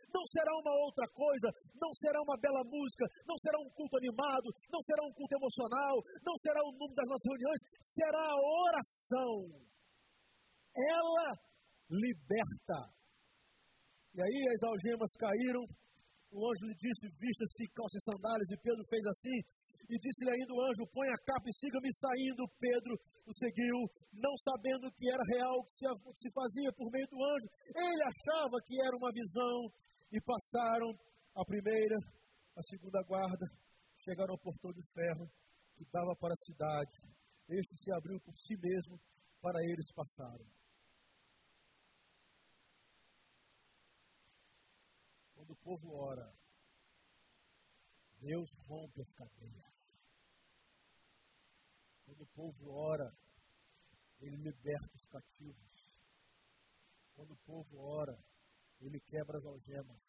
Não 0.09 0.25
será 0.31 0.51
uma 0.57 0.73
outra 0.85 1.05
coisa, 1.13 1.47
não 1.75 1.91
será 2.01 2.17
uma 2.21 2.37
bela 2.41 2.63
música, 2.65 3.05
não 3.27 3.37
será 3.37 3.57
um 3.61 3.69
culto 3.77 3.97
animado, 3.97 4.47
não 4.71 4.81
será 4.81 5.01
um 5.05 5.13
culto 5.13 5.33
emocional, 5.37 5.95
não 6.25 6.35
será 6.41 6.59
o 6.65 6.71
número 6.71 6.95
das 6.95 7.09
nossas 7.09 7.27
reuniões, 7.29 7.61
será 7.83 8.25
a 8.25 8.41
oração. 8.65 9.35
Ela 10.73 11.27
liberta. 11.91 12.79
E 14.15 14.21
aí 14.21 14.39
as 14.49 14.63
algemas 14.63 15.11
caíram, 15.19 15.63
o 16.31 16.37
anjo 16.45 16.65
lhe 16.65 16.77
disse: 16.77 17.09
Vista-se, 17.17 17.63
calça 17.73 17.99
sandálias. 18.05 18.49
E 18.49 18.57
Pedro 18.61 18.83
fez 18.85 19.03
assim. 19.05 19.39
E 19.89 19.95
disse-lhe 19.97 20.29
ainda 20.29 20.53
o 20.53 20.61
anjo: 20.61 20.93
Põe 20.93 21.09
a 21.09 21.19
capa 21.25 21.47
e 21.49 21.57
siga-me 21.57 21.89
saindo. 21.97 22.45
Pedro 22.59 22.93
o 23.25 23.33
seguiu, 23.33 23.77
não 24.13 24.33
sabendo 24.45 24.91
que 24.93 25.05
era 25.09 25.23
real 25.33 25.57
o 25.57 25.65
que 25.65 26.21
se 26.21 26.29
fazia 26.31 26.69
por 26.77 26.89
meio 26.91 27.07
do 27.09 27.17
anjo. 27.17 27.47
Ele 27.73 28.03
achava 28.05 28.55
que 28.65 28.75
era 28.81 28.95
uma 28.95 29.11
visão. 29.11 29.57
E 30.11 30.19
passaram 30.21 30.89
a 31.35 31.45
primeira, 31.45 31.97
a 32.57 32.61
segunda 32.63 33.01
guarda. 33.05 33.45
Chegaram 34.03 34.33
ao 34.33 34.39
portão 34.39 34.71
de 34.73 34.81
ferro 34.93 35.29
que 35.77 35.85
dava 35.93 36.15
para 36.19 36.33
a 36.33 36.43
cidade. 36.45 36.97
Este 37.49 37.77
se 37.77 37.91
abriu 37.93 38.19
por 38.21 38.33
si 38.45 38.57
mesmo 38.57 38.99
para 39.41 39.59
eles 39.63 39.91
passarem. 39.93 40.58
Quando 45.49 45.53
o 45.53 45.55
povo 45.63 45.95
ora, 45.95 46.31
Deus 48.19 48.51
rompe 48.67 49.01
as 49.01 49.13
cadeias. 49.15 49.89
Quando 52.05 52.21
o 52.21 52.27
povo 52.27 52.71
ora, 52.71 53.11
ele 54.19 54.37
liberta 54.37 54.95
os 54.95 55.05
cativos. 55.07 55.71
Quando 57.15 57.31
o 57.31 57.37
povo 57.37 57.79
ora, 57.79 58.15
ele 58.81 58.99
quebra 58.99 59.39
as 59.39 59.45
algemas. 59.45 59.99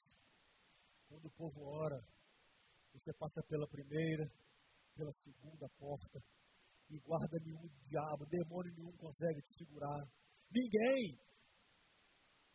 Quando 1.09 1.27
o 1.27 1.33
povo 1.33 1.63
ora, 1.65 1.99
você 2.93 3.13
passa 3.15 3.43
pela 3.49 3.67
primeira, 3.69 4.31
pela 4.95 5.13
segunda 5.25 5.69
porta, 5.79 6.21
e 6.91 6.99
guarda 6.99 7.39
nenhum 7.41 7.67
diabo, 7.89 8.27
demônio 8.27 8.75
nenhum 8.75 8.97
consegue 8.97 9.41
te 9.43 9.65
segurar. 9.65 10.05
Ninguém! 10.51 11.19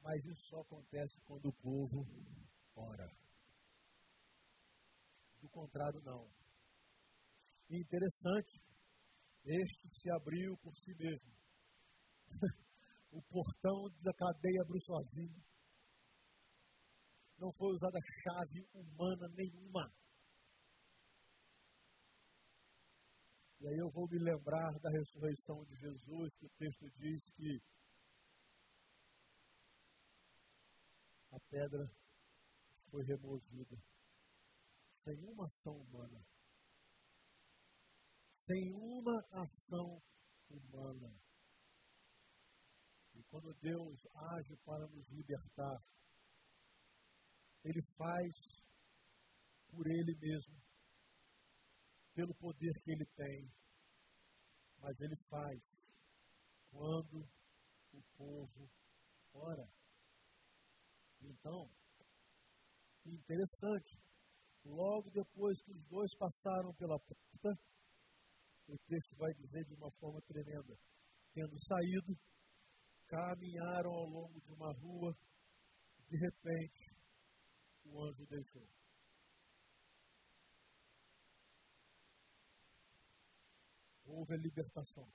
Mas 0.02 0.24
isso 0.26 0.46
só 0.50 0.60
acontece 0.60 1.20
quando 1.22 1.48
o 1.48 1.54
povo 1.54 2.45
ora. 2.76 3.08
Do 5.42 5.50
contrário, 5.50 6.02
não. 6.02 6.30
E 7.70 7.80
interessante, 7.80 8.62
este 9.44 9.90
se 10.02 10.10
abriu 10.12 10.58
por 10.58 10.76
si 10.78 10.94
mesmo. 10.96 11.34
o 13.12 13.22
portão 13.24 13.84
da 14.02 14.14
cadeia 14.14 14.62
abriu 14.62 14.82
sozinho. 14.82 15.44
Não 17.38 17.52
foi 17.54 17.74
usada 17.74 18.00
chave 18.24 18.68
humana 18.74 19.28
nenhuma. 19.36 19.92
E 23.60 23.68
aí 23.68 23.78
eu 23.78 23.90
vou 23.92 24.08
me 24.10 24.20
lembrar 24.20 24.72
da 24.80 24.90
ressurreição 24.92 25.64
de 25.66 25.76
Jesus, 25.76 26.36
que 26.38 26.46
o 26.46 26.50
texto 26.58 26.90
diz 26.98 27.20
que 27.36 27.62
a 31.32 31.40
pedra 31.50 32.05
foi 32.90 33.04
removida 33.04 33.78
sem 35.06 35.24
uma 35.24 35.46
ação 35.46 35.78
humana. 35.78 36.26
Sem 38.36 38.74
uma 38.74 39.20
ação 39.32 40.02
humana. 40.50 41.14
E 43.14 43.24
quando 43.30 43.54
Deus 43.62 44.00
age 44.34 44.56
para 44.66 44.88
nos 44.88 45.08
libertar, 45.10 45.78
Ele 47.64 47.82
faz 47.96 48.34
por 49.70 49.86
Ele 49.88 50.18
mesmo, 50.20 50.60
pelo 52.14 52.34
poder 52.36 52.74
que 52.82 52.92
Ele 52.92 53.06
tem, 53.16 53.52
mas 54.80 55.00
Ele 55.00 55.16
faz 55.30 55.62
quando 56.72 57.30
o 57.94 58.02
povo 58.18 58.70
ora. 59.34 59.68
Então, 61.22 61.70
interessante. 63.10 63.98
Logo 64.66 65.10
depois 65.12 65.62
que 65.64 65.72
os 65.72 65.86
dois 65.88 66.12
passaram 66.18 66.74
pela 66.74 66.98
porta, 67.00 67.62
o 68.68 68.78
texto 68.88 69.16
vai 69.18 69.32
dizer 69.34 69.64
de 69.66 69.76
uma 69.76 69.92
forma 70.00 70.20
tremenda: 70.24 70.76
tendo 71.34 71.56
saído, 71.60 72.18
caminharam 73.08 73.92
ao 73.92 74.10
longo 74.10 74.42
de 74.42 74.52
uma 74.52 74.74
rua, 74.74 75.16
de 76.10 76.18
repente, 76.18 76.96
o 77.86 78.04
anjo 78.04 78.26
deixou. 78.26 78.68
Houve 84.06 84.34
a 84.34 84.38
libertação. 84.38 85.08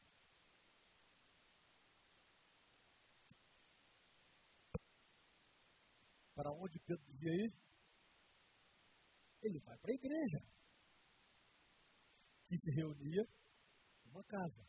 Para 6.34 6.52
onde 6.52 6.78
Pedro 6.80 7.04
devia 7.12 7.46
ir? 7.46 7.69
Ele 9.42 9.58
vai 9.60 9.76
para 9.78 9.90
a 9.90 9.94
igreja, 9.94 10.38
que 12.46 12.58
se 12.58 12.70
reunia 12.72 13.24
numa 14.06 14.24
casa. 14.24 14.66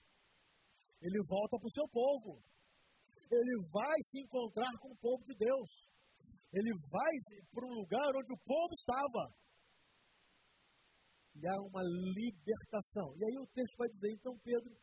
Ele 1.02 1.24
volta 1.28 1.58
para 1.58 1.68
o 1.68 1.72
seu 1.72 1.88
povo. 1.90 2.42
Ele 3.32 3.70
vai 3.72 3.98
se 4.06 4.20
encontrar 4.22 4.72
com 4.80 4.92
o 4.92 4.98
povo 4.98 5.24
de 5.26 5.36
Deus. 5.36 5.70
Ele 6.54 6.74
vai 6.90 7.12
para 7.52 7.66
um 7.66 7.74
lugar 7.74 8.08
onde 8.16 8.34
o 8.34 8.44
povo 8.46 8.74
estava. 8.76 9.34
E 11.36 11.48
há 11.48 11.56
uma 11.62 11.82
libertação. 11.82 13.16
E 13.18 13.26
aí 13.26 13.38
o 13.40 13.48
texto 13.48 13.76
vai 13.78 13.88
dizer, 13.90 14.12
então 14.14 14.38
Pedro 14.44 14.78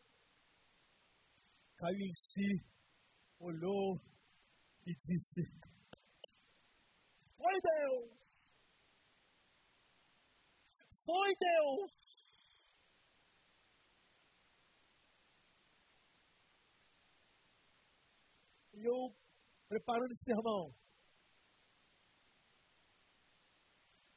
caiu 1.76 2.00
em 2.00 2.14
si, 2.16 2.64
olhou 3.38 4.00
e 4.86 4.94
disse: 4.94 5.42
Foi 7.36 7.54
Deus! 7.62 8.17
Foi 11.08 11.30
Deus. 11.40 11.90
E 18.74 18.86
eu, 18.86 19.16
preparando 19.68 20.12
esse 20.12 20.24
sermão, 20.24 20.68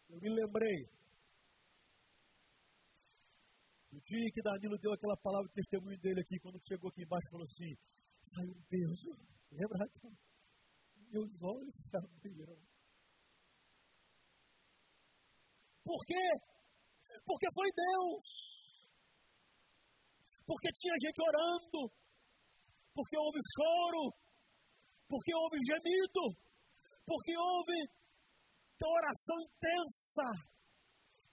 eu 0.09 0.19
me 0.19 0.29
lembrei 0.35 0.79
do 3.89 4.01
dia 4.01 4.31
que 4.33 4.41
Danilo 4.41 4.77
deu 4.77 4.91
aquela 4.93 5.15
palavra 5.23 5.47
de 5.47 5.53
testemunho 5.53 5.99
dele 6.01 6.19
aqui, 6.19 6.39
quando 6.41 6.59
chegou 6.67 6.89
aqui 6.89 7.03
embaixo 7.03 7.31
falou 7.31 7.45
assim, 7.45 7.73
saiu 8.27 8.51
um 8.51 8.63
beijo. 8.69 9.15
Lembra? 9.51 9.87
Meus 11.09 11.41
olhos 11.41 11.75
se 11.75 11.97
abriram. 11.97 12.59
Por 15.83 16.05
quê? 16.05 16.50
Porque 17.25 17.47
foi 17.53 17.69
Deus. 17.71 18.27
Porque 20.45 20.69
tinha 20.79 20.95
gente 21.01 21.21
orando. 21.21 21.91
Porque 22.93 23.17
houve 23.17 23.39
choro. 23.55 24.13
Porque 25.07 25.31
houve 25.35 25.57
gemido. 25.63 26.23
Porque 27.05 27.37
houve 27.37 27.77
oração 28.83 29.37
intensa. 29.41 30.27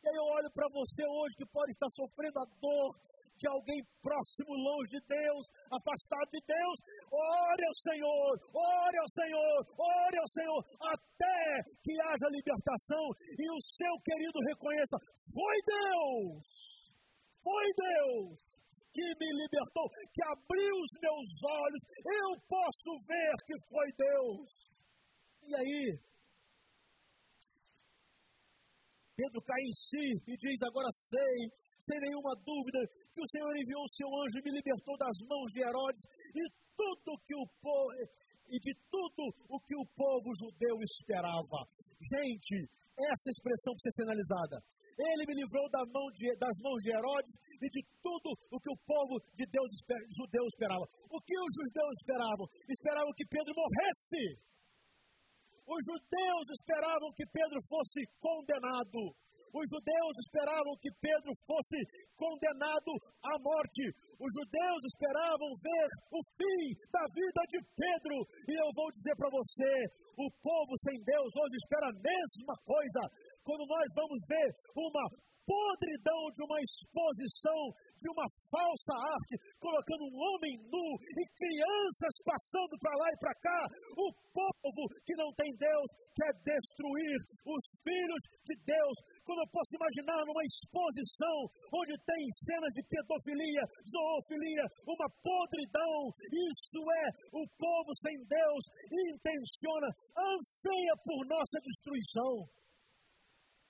aí 0.07 0.17
eu 0.17 0.25
olho 0.25 0.51
para 0.53 0.69
você 0.71 1.03
hoje 1.05 1.35
que 1.37 1.47
pode 1.53 1.73
estar 1.73 1.88
sofrendo 1.91 2.38
a 2.38 2.47
dor 2.61 2.91
de 3.38 3.48
alguém 3.48 3.81
próximo, 4.03 4.53
longe 4.53 4.90
de 4.90 5.03
Deus, 5.07 5.44
afastado 5.70 6.29
de 6.31 6.40
Deus. 6.44 6.77
Ore 7.11 7.64
ao 7.64 7.77
Senhor, 7.87 8.33
ore 8.53 8.98
ao 8.98 9.11
Senhor, 9.14 9.59
ore 9.79 10.18
ao 10.18 10.31
Senhor, 10.35 10.61
até 10.83 11.38
que 11.83 11.94
haja 12.03 12.29
libertação 12.35 13.05
e 13.38 13.46
o 13.51 13.61
seu 13.62 13.94
querido 14.03 14.38
reconheça: 14.48 14.96
foi 15.33 15.57
Deus, 15.64 16.42
foi 17.42 17.66
Deus 17.74 18.48
que 18.92 19.05
me 19.20 19.31
libertou, 19.42 19.87
que 20.12 20.22
abriu 20.27 20.74
os 20.74 20.92
meus 21.01 21.29
olhos, 21.44 21.83
eu 22.03 22.31
posso 22.48 22.90
ver 23.07 23.35
que 23.46 23.55
foi 23.68 23.87
Deus. 23.96 24.51
E 25.46 25.55
aí, 25.55 25.98
Pedro 29.18 29.42
cai 29.42 29.61
em 29.61 29.72
si 29.72 30.07
e 30.31 30.37
diz: 30.37 30.62
Agora 30.62 30.88
sei, 30.94 31.51
sem 31.88 31.98
nenhuma 32.05 32.37
dúvida, 32.44 32.81
que 33.16 33.22
o 33.24 33.31
Senhor 33.33 33.53
enviou 33.57 33.83
o 33.83 33.94
seu 33.96 34.09
anjo 34.20 34.37
e 34.37 34.44
me 34.44 34.53
libertou 34.61 34.94
das 35.01 35.16
mãos 35.24 35.48
de 35.57 35.61
Herodes 35.64 36.05
e 36.37 36.42
tudo 36.77 37.16
que 37.24 37.35
o 37.35 37.46
povo 37.64 37.90
e 38.48 38.57
de 38.61 38.72
tudo 38.88 39.24
o 39.48 39.61
que 39.61 39.77
o 39.77 39.85
povo 39.96 40.29
judeu 40.40 40.77
esperava. 40.85 41.61
Gente, 42.01 42.64
essa 42.96 43.29
expressão 43.33 43.72
precisa 43.77 43.96
ser 43.96 44.05
analisada. 44.09 44.57
Ele 44.98 45.24
me 45.31 45.35
livrou 45.38 45.62
da 45.70 45.85
mão 45.87 46.07
de, 46.16 46.27
das 46.42 46.57
mãos 46.59 46.81
de 46.83 46.90
Herodes 46.90 47.35
e 47.62 47.66
de 47.70 47.83
tudo 48.03 48.35
o 48.51 48.59
que 48.59 48.72
o 48.72 48.81
povo 48.83 49.14
de 49.37 49.46
Deus 49.46 49.70
judeu 50.11 50.44
esperava. 50.48 50.85
O 51.07 51.18
que 51.22 51.37
os 51.38 51.53
judeus 51.55 51.94
esperavam? 52.03 52.46
Esperavam 52.66 53.12
que 53.14 53.27
Pedro 53.31 53.53
morresse. 53.55 54.22
Os 55.68 55.83
judeus 55.85 56.46
esperavam 56.51 57.12
que 57.14 57.27
Pedro 57.31 57.61
fosse 57.68 58.01
condenado. 58.18 59.14
Os 59.55 59.67
judeus 59.69 60.15
esperavam 60.27 60.73
que 60.81 60.91
Pedro 61.01 61.33
fosse 61.47 61.79
condenado 62.17 62.93
à 63.25 63.35
morte. 63.41 63.85
Os 64.19 64.31
judeus 64.35 64.83
esperavam 64.93 65.51
ver 65.63 65.89
o 66.13 66.21
fim 66.37 66.63
da 66.93 67.05
vida 67.09 67.43
de 67.49 67.59
Pedro. 67.77 68.17
E 68.49 68.53
eu 68.59 68.69
vou 68.75 68.89
dizer 68.93 69.15
para 69.17 69.31
você: 69.31 69.73
o 70.19 70.27
povo 70.43 70.75
sem 70.85 70.97
Deus 71.05 71.31
hoje 71.33 71.57
espera 71.57 71.87
a 71.89 71.99
mesma 72.03 72.55
coisa 72.67 73.03
quando 73.45 73.65
nós 73.65 73.87
vamos 73.95 74.21
ver 74.29 74.49
uma 74.77 75.05
podridão 75.49 76.23
de 76.37 76.45
uma 76.45 76.61
exposição 76.61 77.61
de 78.05 78.09
uma 78.13 78.29
falsa 78.53 78.95
arte, 79.17 79.35
colocando 79.57 80.05
um 80.05 80.17
homem 80.21 80.55
nu 80.69 80.87
e 81.01 81.23
crianças 81.41 82.15
passando 82.21 82.77
para 82.77 82.93
lá 82.93 83.09
e 83.09 83.19
para 83.19 83.35
cá. 83.41 83.61
O 83.97 84.07
povo 84.29 84.83
que 85.09 85.17
não 85.17 85.33
tem 85.33 85.49
Deus 85.57 85.89
quer 86.13 86.33
destruir 86.45 87.17
os 87.49 87.63
filhos 87.81 88.23
de 88.45 88.55
Deus. 88.61 88.97
Quando 89.29 89.45
eu 89.45 89.51
posso 89.53 89.77
imaginar 89.77 90.25
numa 90.25 90.41
exposição 90.41 91.37
onde 91.77 91.93
tem 92.01 92.25
cenas 92.33 92.73
de 92.73 92.81
pedofilia, 92.88 93.61
zoofilia, 93.85 94.64
uma 94.88 95.09
podridão, 95.21 96.09
isso 96.33 96.81
é 96.81 97.05
o 97.37 97.45
povo 97.61 97.93
sem 98.01 98.17
Deus, 98.25 98.62
intenciona, 98.88 99.88
anseia 100.17 100.95
por 101.05 101.21
nossa 101.29 101.61
destruição. 101.61 102.49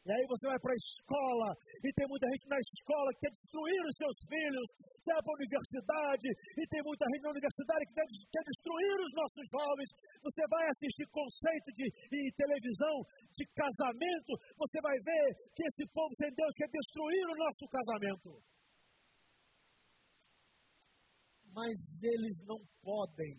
E 0.09 0.11
aí 0.11 0.25
você 0.25 0.49
vai 0.49 0.57
para 0.57 0.73
a 0.73 0.81
escola 0.81 1.53
e 1.85 1.93
tem 1.93 2.09
muita 2.09 2.25
gente 2.33 2.49
na 2.49 2.57
escola 2.57 3.13
que 3.13 3.29
quer 3.29 3.33
destruir 3.37 3.81
os 3.85 3.97
seus 4.01 4.17
filhos. 4.25 4.69
Vai 5.05 5.21
para 5.21 5.33
a 5.33 5.41
universidade 5.45 6.29
e 6.33 6.63
tem 6.65 6.81
muita 6.81 7.05
gente 7.13 7.25
na 7.29 7.33
universidade 7.37 7.85
que 7.85 7.93
quer, 7.93 8.09
quer 8.09 8.45
destruir 8.49 8.97
os 9.05 9.13
nossos 9.13 9.45
jovens. 9.53 9.89
Você 10.25 10.43
vai 10.49 10.65
assistir 10.65 11.05
conceito 11.13 11.69
de, 11.77 11.87
de 11.93 12.21
televisão, 12.41 12.97
de 13.37 13.45
casamento. 13.53 14.33
Você 14.57 14.81
vai 14.81 14.97
ver 14.97 15.27
que 15.53 15.63
esse 15.69 15.85
povo 15.93 16.13
sem 16.17 16.33
Deus 16.33 16.53
quer 16.57 16.69
destruir 16.73 17.25
o 17.29 17.37
nosso 17.45 17.65
casamento. 17.69 18.31
Mas 21.53 21.77
eles 22.01 22.41
não 22.49 22.61
podem 22.81 23.37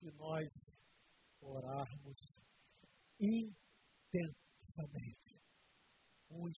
se 0.00 0.12
nós 0.20 0.52
orarmos 1.40 2.18
intensamente 3.16 4.47
intensamente 4.78 5.40
uns 6.30 6.56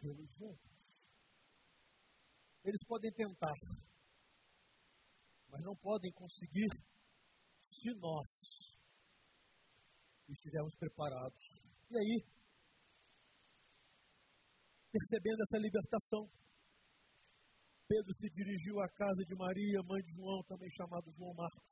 pelos 0.00 0.40
outros. 0.40 0.70
Eles 2.64 2.80
podem 2.86 3.12
tentar, 3.12 3.54
mas 5.48 5.62
não 5.62 5.76
podem 5.76 6.12
conseguir 6.12 6.68
se 7.72 7.94
nós 7.98 8.28
estivermos 10.28 10.74
preparados. 10.76 11.40
E 11.90 11.96
aí, 11.96 12.26
percebendo 14.92 15.42
essa 15.42 15.58
libertação, 15.58 16.28
Pedro 17.88 18.14
se 18.14 18.30
dirigiu 18.30 18.80
à 18.80 18.88
casa 18.90 19.24
de 19.24 19.34
Maria, 19.34 19.82
mãe 19.84 20.02
de 20.02 20.12
João, 20.12 20.42
também 20.44 20.70
chamado 20.70 21.12
João 21.16 21.34
Marcos. 21.34 21.64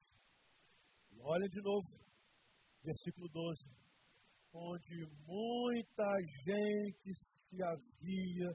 E 1.11 1.21
olha 1.21 1.49
de 1.49 1.62
novo, 1.62 1.88
versículo 2.83 3.29
12 3.29 3.88
onde 4.52 5.06
muita 5.26 6.08
gente 6.44 7.14
se 7.48 7.62
havia 7.62 8.50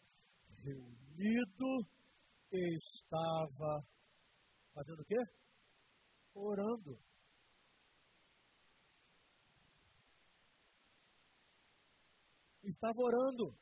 reunido 0.63 1.87
e 2.51 2.77
estava 2.77 3.81
fazendo 4.73 4.99
o 4.99 5.05
quê? 5.05 5.21
Orando. 6.35 6.99
Estava 12.63 12.95
orando. 12.97 13.55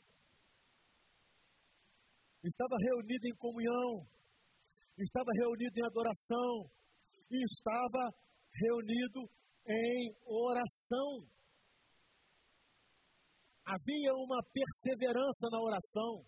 Estava 2.43 2.75
reunido 2.79 3.27
em 3.27 3.35
comunhão. 3.37 4.07
Estava 4.97 5.29
reunido 5.39 5.77
em 5.77 5.85
adoração. 5.85 6.69
Estava 7.29 8.11
reunido 8.53 9.29
em 9.67 10.15
oração. 10.25 11.40
Havia 13.71 14.11
uma 14.15 14.43
perseverança 14.51 15.47
na 15.49 15.61
oração. 15.61 16.27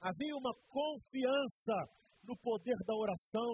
Havia 0.00 0.36
uma 0.36 0.54
confiança 0.70 1.76
no 2.22 2.36
poder 2.38 2.76
da 2.86 2.94
oração. 2.94 3.50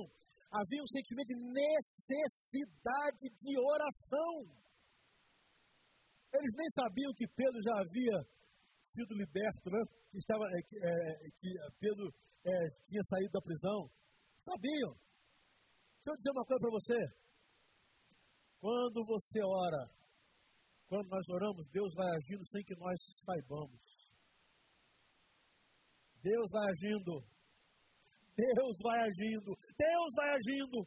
Havia 0.52 0.82
um 0.82 0.92
sentimento 0.92 1.28
de 1.28 1.40
necessidade 1.48 3.24
de 3.40 3.58
oração. 3.58 4.52
Eles 6.34 6.54
nem 6.56 6.70
sabiam 6.76 7.12
que 7.16 7.26
Pedro 7.34 7.58
já 7.64 7.80
havia 7.80 8.16
sido 8.84 9.14
liberto, 9.14 9.70
né? 9.70 9.80
Que, 10.10 10.18
estava, 10.18 10.44
é, 10.44 10.60
é, 10.60 11.30
que 11.40 11.48
Pedro 11.80 12.12
é, 12.44 12.70
tinha 12.84 13.02
saído 13.08 13.32
da 13.32 13.40
prisão. 13.40 13.88
Sabiam. 14.44 14.92
Deixa 16.04 16.12
eu 16.12 16.16
dizer 16.16 16.30
uma 16.30 16.44
coisa 16.44 16.60
para 16.60 16.70
você. 16.70 17.00
Quando 18.60 19.06
você 19.06 19.40
ora, 19.42 19.95
quando 20.88 21.08
nós 21.08 21.28
oramos, 21.28 21.66
Deus 21.70 21.92
vai 21.94 22.08
agindo 22.16 22.44
sem 22.50 22.62
que 22.62 22.76
nós 22.76 22.96
saibamos. 23.24 23.80
Deus 26.22 26.46
vai 26.50 26.66
agindo. 26.70 27.22
Deus 28.36 28.76
vai 28.82 29.00
agindo. 29.00 29.50
Deus 29.78 30.10
vai 30.14 30.28
agindo. 30.30 30.78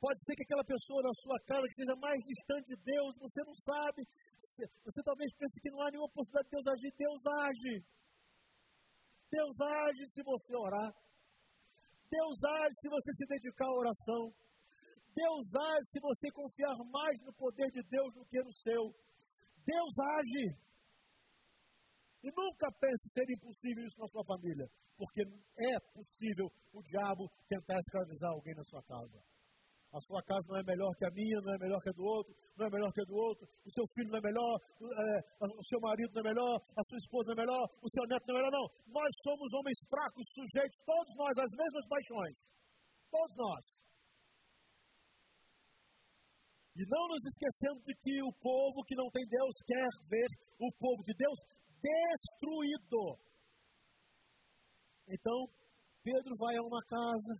Pode 0.00 0.20
ser 0.24 0.34
que 0.36 0.44
aquela 0.44 0.64
pessoa 0.64 1.02
na 1.02 1.14
sua 1.20 1.38
casa 1.44 1.66
que 1.66 1.74
seja 1.74 1.96
mais 1.96 2.22
distante 2.22 2.68
de 2.68 2.76
Deus, 2.84 3.18
você 3.18 3.40
não 3.44 3.54
sabe. 3.56 4.00
Você 4.84 5.02
talvez 5.02 5.28
pense 5.36 5.60
que 5.60 5.70
não 5.70 5.82
há 5.82 5.90
nenhuma 5.90 6.08
possibilidade 6.14 6.48
de 6.48 6.56
Deus 6.56 6.72
agir. 6.72 6.92
Deus 6.96 7.22
age. 7.26 7.74
Deus 9.30 9.60
age 9.60 10.02
se 10.14 10.22
você 10.22 10.56
orar. 10.56 10.92
Deus 12.08 12.38
age 12.44 12.74
se 12.80 12.88
você 12.88 13.10
se 13.12 13.26
dedicar 13.26 13.66
à 13.66 13.74
oração. 13.74 14.32
Deus 15.18 15.46
age 15.50 15.90
se 15.90 15.98
você 15.98 16.30
confiar 16.30 16.76
mais 16.94 17.16
no 17.26 17.32
poder 17.34 17.68
de 17.74 17.82
Deus 17.90 18.14
do 18.14 18.24
que 18.26 18.38
no 18.38 18.54
seu. 18.62 18.82
Deus 19.66 19.94
age. 19.98 20.46
E 22.22 22.28
nunca 22.30 22.70
pense 22.78 23.04
ser 23.14 23.26
impossível 23.30 23.82
isso 23.86 23.98
na 23.98 24.08
sua 24.08 24.24
família, 24.24 24.66
porque 24.96 25.22
é 25.22 25.74
possível 25.94 26.46
o 26.74 26.82
diabo 26.82 27.26
tentar 27.48 27.78
escravizar 27.78 28.30
alguém 28.30 28.54
na 28.54 28.64
sua 28.64 28.82
casa. 28.82 29.18
A 29.88 30.00
sua 30.04 30.22
casa 30.22 30.44
não 30.48 30.60
é 30.60 30.64
melhor 30.64 30.92
que 30.98 31.06
a 31.06 31.14
minha, 31.14 31.40
não 31.40 31.54
é 31.54 31.58
melhor 31.58 31.80
que 31.80 31.88
a 31.88 31.96
do 31.96 32.04
outro, 32.04 32.34
não 32.58 32.66
é 32.66 32.70
melhor 32.70 32.92
que 32.92 33.00
a 33.00 33.08
do 33.08 33.16
outro, 33.16 33.48
o 33.64 33.70
seu 33.72 33.86
filho 33.94 34.10
não 34.10 34.18
é 34.18 34.24
melhor, 34.28 34.54
é, 34.84 35.08
o 35.40 35.64
seu 35.64 35.80
marido 35.80 36.12
não 36.12 36.22
é 36.22 36.28
melhor, 36.28 36.54
a 36.76 36.82
sua 36.84 36.98
esposa 36.98 37.32
não 37.32 37.42
é 37.42 37.46
melhor, 37.46 37.64
o 37.80 37.88
seu 37.88 38.04
neto 38.06 38.24
não 38.28 38.34
é 38.34 38.38
melhor, 38.38 38.52
não. 38.52 38.66
Nós 38.92 39.10
somos 39.24 39.48
homens 39.54 39.78
fracos, 39.88 40.26
sujeitos, 40.36 40.76
todos 40.84 41.12
nós, 41.16 41.32
às 41.40 41.52
mesmas 41.56 41.86
paixões. 41.88 42.34
Todos 43.08 43.34
nós. 43.38 43.77
E 46.78 46.82
não 46.86 47.08
nos 47.08 47.24
esquecendo 47.26 47.82
de 47.82 47.94
que 47.98 48.22
o 48.22 48.32
povo 48.38 48.84
que 48.86 48.94
não 48.94 49.10
tem 49.10 49.26
Deus 49.26 49.54
quer 49.66 49.88
ver 50.08 50.28
o 50.62 50.70
povo 50.78 51.02
de 51.02 51.12
Deus 51.14 51.38
destruído. 51.82 53.18
Então, 55.10 55.38
Pedro 56.02 56.36
vai 56.38 56.54
a 56.56 56.62
uma 56.62 56.82
casa 56.86 57.34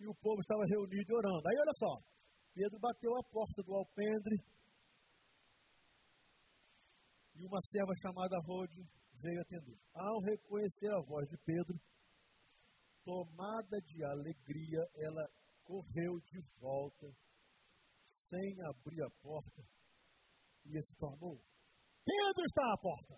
e 0.00 0.08
o 0.08 0.14
povo 0.16 0.40
estava 0.40 0.64
reunido 0.64 1.12
e 1.12 1.16
orando. 1.16 1.44
Aí 1.48 1.56
olha 1.60 1.76
só, 1.76 1.92
Pedro 2.54 2.78
bateu 2.80 3.12
a 3.16 3.22
porta 3.28 3.62
do 3.62 3.74
alpendre 3.74 4.36
E 7.38 7.44
uma 7.44 7.60
serva 7.68 7.92
chamada 8.00 8.38
Rode 8.46 8.80
veio 9.20 9.40
atender. 9.42 9.76
Ao 9.92 10.20
reconhecer 10.20 10.88
a 10.88 11.02
voz 11.02 11.28
de 11.28 11.36
Pedro, 11.44 11.76
tomada 13.04 13.78
de 13.84 14.02
alegria, 14.04 14.80
ela 14.96 15.28
correu 15.62 16.18
de 16.20 16.40
volta, 16.58 17.06
sem 18.28 18.62
abrir 18.62 19.02
a 19.02 19.10
porta, 19.22 19.62
e 20.64 20.78
exclamou: 20.78 21.40
Pedro 22.04 22.44
está 22.44 22.62
à 22.72 22.78
porta. 22.78 23.14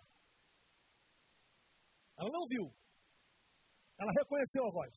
Ela 2.17 2.29
não 2.31 2.45
viu. 2.47 2.65
Ela 3.99 4.11
reconheceu 4.11 4.65
a 4.65 4.71
voz. 4.71 4.93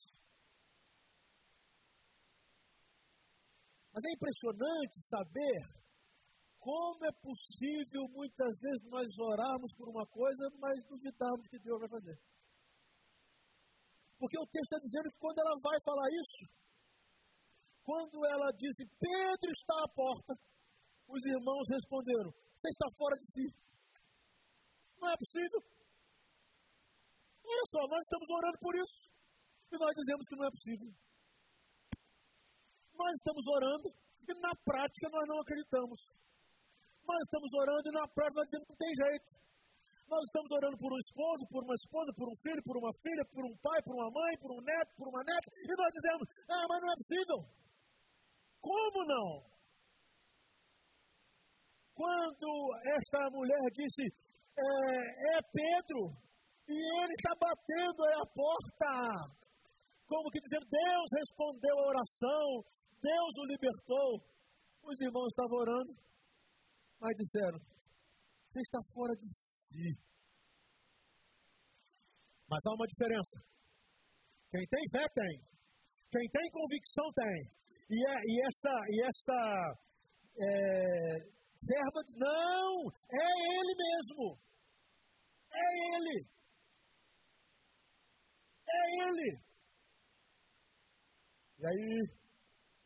Mas 3.94 4.04
é 4.04 4.12
impressionante 4.12 5.00
saber 5.06 5.82
como 6.58 7.04
é 7.04 7.12
possível 7.20 8.08
muitas 8.10 8.58
vezes 8.58 8.88
nós 8.88 9.06
orarmos 9.18 9.74
por 9.76 9.88
uma 9.88 10.06
coisa, 10.06 10.48
mas 10.58 10.86
duvidarmos 10.86 11.46
que 11.48 11.58
Deus 11.58 11.78
vai 11.80 11.88
fazer. 11.88 12.18
Porque 14.18 14.38
o 14.38 14.46
texto 14.46 14.72
está 14.72 14.78
dizendo 14.78 15.10
que 15.10 15.18
quando 15.18 15.38
ela 15.40 15.58
vai 15.60 15.78
falar 15.82 16.08
isso, 16.08 16.46
quando 17.84 18.24
ela 18.26 18.50
disse, 18.52 18.86
Pedro 18.98 19.50
está 19.50 19.74
à 19.84 19.88
porta, 19.94 20.32
os 21.08 21.22
irmãos 21.26 21.66
responderam, 21.68 22.30
você 22.30 22.68
está 22.70 22.86
fora 22.96 23.16
de 23.16 23.26
si. 23.32 23.46
Não 25.00 25.08
é 25.10 25.16
possível. 25.18 25.60
Olha 27.42 27.66
só, 27.70 27.80
nós 27.90 28.02
estamos 28.06 28.28
orando 28.30 28.58
por 28.62 28.74
isso. 28.76 28.98
E 29.72 29.78
nós 29.78 29.92
dizemos 29.98 30.24
que 30.28 30.36
não 30.36 30.46
é 30.46 30.50
possível. 30.50 30.88
Nós 32.94 33.12
estamos 33.18 33.44
orando 33.50 33.88
e 34.28 34.32
na 34.38 34.54
prática 34.62 35.06
nós 35.10 35.26
não 35.26 35.38
acreditamos. 35.40 35.98
Nós 37.02 37.18
estamos 37.26 37.50
orando 37.52 37.82
e 37.88 37.92
na 37.98 38.06
prática 38.14 38.38
nós 38.38 38.46
dizemos 38.46 38.66
que 38.66 38.72
não 38.72 38.82
tem 38.84 38.94
jeito. 38.94 39.26
Nós 40.06 40.22
estamos 40.28 40.50
orando 40.52 40.76
por 40.78 40.92
um 40.92 41.00
esposo, 41.00 41.42
por 41.48 41.64
uma 41.64 41.74
esposa, 41.74 42.10
por 42.14 42.28
um 42.28 42.36
filho, 42.44 42.62
por 42.62 42.76
uma 42.76 42.92
filha, 43.00 43.24
por 43.32 43.42
um 43.48 43.56
pai, 43.58 43.80
por 43.82 43.94
uma 43.96 44.10
mãe, 44.12 44.32
por 44.38 44.50
um 44.52 44.60
neto, 44.60 44.90
por 44.94 45.08
uma 45.08 45.22
neta, 45.24 45.48
e 45.56 45.72
nós 45.72 45.90
dizemos, 45.96 46.24
ah, 46.52 46.66
mas 46.68 46.78
não 46.84 46.92
é 46.92 46.96
possível. 47.00 47.38
Como 48.62 49.04
não? 49.04 49.42
Quando 51.94 52.48
esta 52.96 53.30
mulher 53.30 53.64
disse, 53.74 54.06
é, 54.56 55.36
é 55.36 55.40
Pedro, 55.52 56.14
e 56.68 56.72
ele 56.72 57.12
está 57.12 57.34
batendo 57.38 58.04
a 58.06 58.26
porta, 58.32 59.42
como 60.06 60.30
que 60.30 60.40
dizendo, 60.40 60.66
Deus 60.70 61.06
respondeu 61.12 61.78
a 61.78 61.88
oração, 61.88 62.46
Deus 63.02 63.32
o 63.36 63.46
libertou. 63.46 64.32
Os 64.84 65.00
irmãos 65.00 65.28
estavam 65.28 65.58
orando, 65.58 65.92
mas 67.00 67.16
disseram, 67.16 67.58
você 67.58 68.60
está 68.60 68.78
fora 68.92 69.14
de 69.16 69.28
si. 69.32 69.96
Mas 72.48 72.60
há 72.66 72.70
uma 72.74 72.86
diferença. 72.86 73.36
Quem 74.50 74.66
tem 74.66 74.84
fé 74.90 75.06
tem. 75.14 75.34
Quem 76.10 76.28
tem 76.28 76.50
convicção 76.50 77.10
tem. 77.14 77.61
E, 77.90 78.08
é, 78.08 78.14
e 78.24 78.40
essa, 78.46 78.74
e 78.88 79.02
essa 79.02 79.74
é, 80.38 81.18
serva, 81.64 82.00
não, 82.16 82.90
é 83.10 83.26
ele 83.54 83.74
mesmo. 83.76 84.38
É 85.52 85.96
ele. 85.96 86.26
É 88.68 89.08
ele. 89.08 89.40
E 91.58 91.66
aí, 91.66 92.22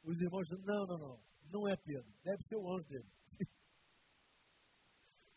os 0.05 0.21
irmãos 0.21 0.47
dizem, 0.49 0.65
não, 0.65 0.87
não, 0.87 0.99
não, 0.99 1.21
não 1.53 1.69
é 1.69 1.77
Pedro, 1.77 2.13
deve 2.23 2.43
ser 2.49 2.57
o 2.57 2.73
anjo 2.75 2.89
dele. 2.89 3.11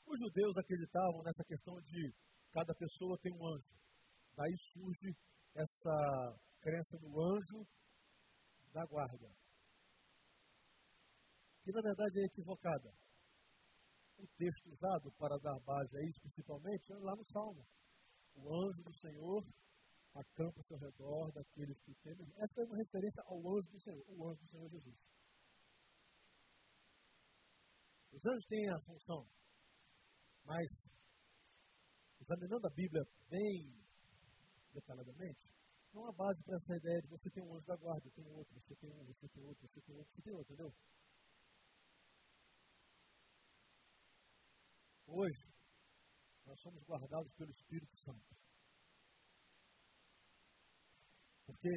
Os 0.08 0.20
judeus 0.20 0.58
acreditavam 0.58 1.22
nessa 1.24 1.44
questão 1.44 1.80
de 1.82 2.14
cada 2.52 2.74
pessoa 2.74 3.18
tem 3.22 3.32
um 3.32 3.48
anjo. 3.48 3.80
Daí 4.36 4.56
surge 4.74 5.16
essa 5.56 6.40
crença 6.62 6.98
do 6.98 7.22
anjo 7.22 7.66
da 8.74 8.86
guarda. 8.86 9.39
Que 11.64 11.72
na 11.72 11.82
verdade 11.82 12.20
é 12.20 12.26
equivocada. 12.26 12.90
O 14.18 14.28
texto 14.38 14.70
usado 14.70 15.12
para 15.18 15.38
dar 15.40 15.60
base 15.64 15.98
a 15.98 16.04
isso, 16.04 16.20
principalmente, 16.22 16.92
é 16.92 16.98
lá 16.98 17.16
no 17.16 17.26
Salmo. 17.26 17.66
O 18.36 18.42
anjo 18.54 18.84
do 18.84 18.96
Senhor 19.00 19.44
acampa-se 20.14 20.74
ao 20.74 20.80
redor 20.80 21.32
daqueles 21.32 21.80
que 21.82 21.94
temem. 22.04 22.28
Essa 22.38 22.62
é 22.62 22.66
uma 22.66 22.78
referência 22.78 23.24
ao 23.26 23.38
anjo 23.38 23.70
do 23.72 23.80
Senhor, 23.80 24.06
o 24.08 24.30
anjo 24.30 24.42
do 24.42 24.50
Senhor 24.50 24.70
Jesus. 24.70 25.00
Os 28.12 28.26
anjos 28.26 28.46
têm 28.48 28.70
a 28.70 28.80
função 28.82 29.28
mas, 30.50 30.72
examinando 32.20 32.66
a 32.66 32.74
Bíblia 32.74 33.04
bem 33.30 33.70
detalhadamente, 34.74 35.46
não 35.94 36.08
há 36.08 36.12
base 36.14 36.42
para 36.44 36.56
essa 36.58 36.76
ideia 36.76 37.02
de 37.02 37.08
você 37.08 37.30
tem 37.30 37.44
um 37.44 37.54
anjo 37.56 37.68
da 37.68 37.76
guarda, 37.78 38.10
tem 38.16 38.26
outro, 38.26 38.60
você 38.60 38.76
tem 38.76 38.90
um, 38.90 39.06
você 39.06 39.28
tem 39.28 39.44
outro, 39.44 39.68
você 39.68 39.82
tem 39.82 39.96
outro, 39.96 40.12
você 40.12 40.22
tem 40.22 40.34
outro, 40.34 40.54
entendeu? 40.54 40.74
Hoje, 45.12 45.44
nós 46.46 46.60
somos 46.62 46.84
guardados 46.86 47.34
pelo 47.34 47.50
Espírito 47.50 47.98
Santo. 47.98 48.30
Porque 51.48 51.70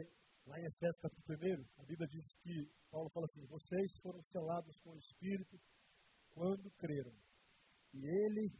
lá 0.44 0.60
em 0.60 0.66
Efésios 0.66 1.00
capítulo 1.00 1.38
1, 1.40 1.80
a 1.80 1.84
Bíblia 1.86 2.08
diz 2.08 2.34
que 2.42 2.70
Paulo 2.90 3.08
fala 3.08 3.24
assim, 3.24 3.46
vocês 3.46 3.96
foram 4.02 4.22
selados 4.24 4.76
com 4.82 4.90
o 4.90 4.98
Espírito 4.98 5.58
quando 6.30 6.70
creram. 6.72 7.16
E 7.94 8.04
ele 8.04 8.52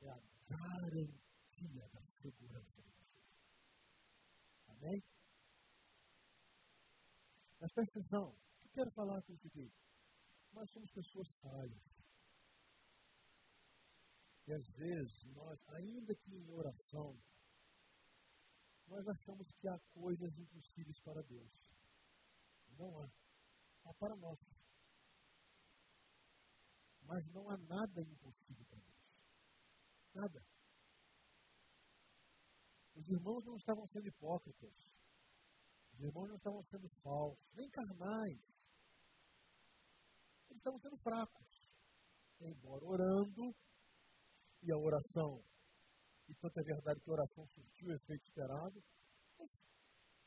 é 0.00 0.10
a 0.10 0.20
garantia 0.50 1.88
da 1.94 2.02
segurança 2.02 2.82
de 2.82 2.90
vocês. 2.90 3.30
Amém? 4.66 5.00
Mas 7.60 7.72
presta 7.72 7.98
atenção, 8.00 8.30
o 8.30 8.58
que 8.58 8.66
eu 8.66 8.72
quero 8.72 8.90
falar 8.96 9.22
com 9.22 9.32
isso 9.32 9.46
aqui? 9.46 9.70
Nós 10.52 10.68
somos 10.72 10.90
pessoas 10.90 11.28
falhas. 11.40 11.91
E 14.46 14.52
às 14.52 14.66
vezes, 14.72 15.24
nós, 15.34 15.58
ainda 15.68 16.14
que 16.16 16.34
em 16.34 16.50
oração, 16.50 17.16
nós 18.88 19.06
achamos 19.06 19.48
que 19.52 19.68
há 19.68 19.78
coisas 19.90 20.36
impossíveis 20.36 20.98
para 21.00 21.22
Deus. 21.22 21.50
Não 22.76 23.00
há. 23.00 23.08
Há 23.84 23.94
para 23.94 24.16
nós. 24.16 24.38
Mas 27.02 27.24
não 27.32 27.48
há 27.50 27.56
nada 27.56 28.02
impossível 28.02 28.64
para 28.66 28.80
Deus. 28.80 28.92
Nada. 30.14 30.44
Os 32.94 33.08
irmãos 33.08 33.44
não 33.44 33.56
estavam 33.56 33.86
sendo 33.86 34.08
hipócritas. 34.08 34.74
Os 35.94 36.00
irmãos 36.00 36.28
não 36.28 36.36
estavam 36.36 36.62
sendo 36.64 36.88
falsos, 37.02 37.52
nem 37.54 37.68
carnais. 37.70 38.62
Eles 40.48 40.60
estavam 40.60 40.78
sendo 40.78 40.98
fracos. 40.98 41.70
Embora 42.40 42.84
orando, 42.84 43.54
e 44.62 44.72
a 44.72 44.78
oração, 44.78 45.42
e 46.28 46.34
tanto 46.34 46.60
é 46.60 46.62
verdade 46.62 47.00
que 47.00 47.10
a 47.10 47.14
oração 47.14 47.46
surtiu 47.48 47.88
o 47.88 47.94
efeito 47.94 48.24
esperado, 48.24 48.82
mas 49.38 49.50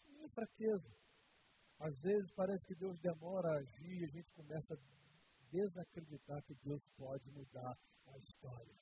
tinha 0.04 0.30
fraqueza. 0.30 0.94
Às 1.80 1.98
vezes 2.00 2.32
parece 2.34 2.66
que 2.68 2.76
Deus 2.76 2.98
demora 3.00 3.50
a 3.50 3.58
agir 3.60 4.02
e 4.02 4.06
a 4.06 4.08
gente 4.08 4.30
começa 4.32 4.74
a 4.74 4.78
desacreditar 5.52 6.42
que 6.44 6.56
Deus 6.56 6.82
pode 6.98 7.30
mudar 7.32 7.78
a 8.08 8.18
história. 8.18 8.76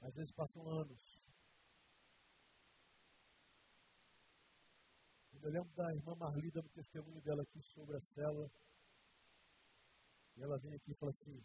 Às 0.00 0.14
vezes 0.14 0.32
passam 0.34 0.68
anos. 0.68 1.24
Eu 5.42 5.50
lembro 5.50 5.74
da 5.74 5.94
irmã 5.94 6.14
Marli 6.16 6.50
dando 6.50 6.68
testemunho 6.70 7.20
dela 7.20 7.42
aqui 7.42 7.60
sobre 7.74 7.96
a 7.96 8.00
célula. 8.00 8.50
E 10.36 10.42
ela 10.42 10.58
vem 10.58 10.74
aqui 10.74 10.90
e 10.90 10.94
fala 10.94 11.10
assim: 11.10 11.44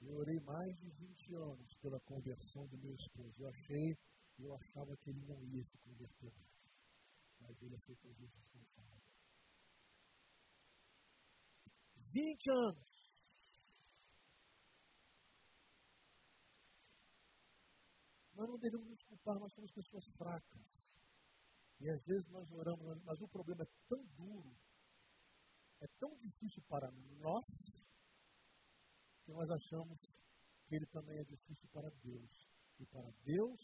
Eu 0.00 0.14
orei 0.14 0.38
mais 0.40 0.76
de 0.78 0.90
20 0.90 1.34
anos 1.34 1.74
pela 1.82 2.00
conversão 2.00 2.66
do 2.68 2.78
meu 2.78 2.94
esposo. 2.94 3.34
Eu 3.38 3.48
achei, 3.48 3.98
eu 4.38 4.54
achava 4.54 4.96
que 4.98 5.10
ele 5.10 5.24
não 5.26 5.44
ia 5.44 5.64
se 5.64 5.78
converter 5.78 6.32
mais. 6.32 6.58
Mas 7.40 7.62
ele 7.62 7.74
aceitou 7.74 8.12
Jesus 8.14 8.46
como 8.52 8.64
Salvador. 8.66 9.02
20 12.12 12.50
anos. 12.50 12.88
Nós 18.34 18.48
não 18.48 18.58
devemos 18.58 18.88
nos 18.88 19.02
culpar, 19.02 19.36
nós 19.40 19.52
somos 19.52 19.72
pessoas 19.72 20.04
fracas. 20.16 20.88
E 21.80 21.90
às 21.90 22.02
vezes 22.04 22.28
nós 22.30 22.48
oramos, 22.52 23.02
mas 23.04 23.20
o 23.20 23.28
problema 23.28 23.62
é 23.62 23.68
tão 23.88 24.04
duro, 24.16 24.56
é 25.80 25.86
tão 25.98 26.16
difícil 26.18 26.62
para 26.68 26.90
nós, 27.20 27.46
que 29.28 29.32
nós 29.34 29.50
achamos 29.50 30.00
que 30.66 30.74
ele 30.74 30.86
também 30.86 31.18
é 31.18 31.24
difícil 31.24 31.68
para 31.70 31.90
Deus. 32.02 32.30
E 32.80 32.86
para 32.86 33.10
Deus, 33.22 33.60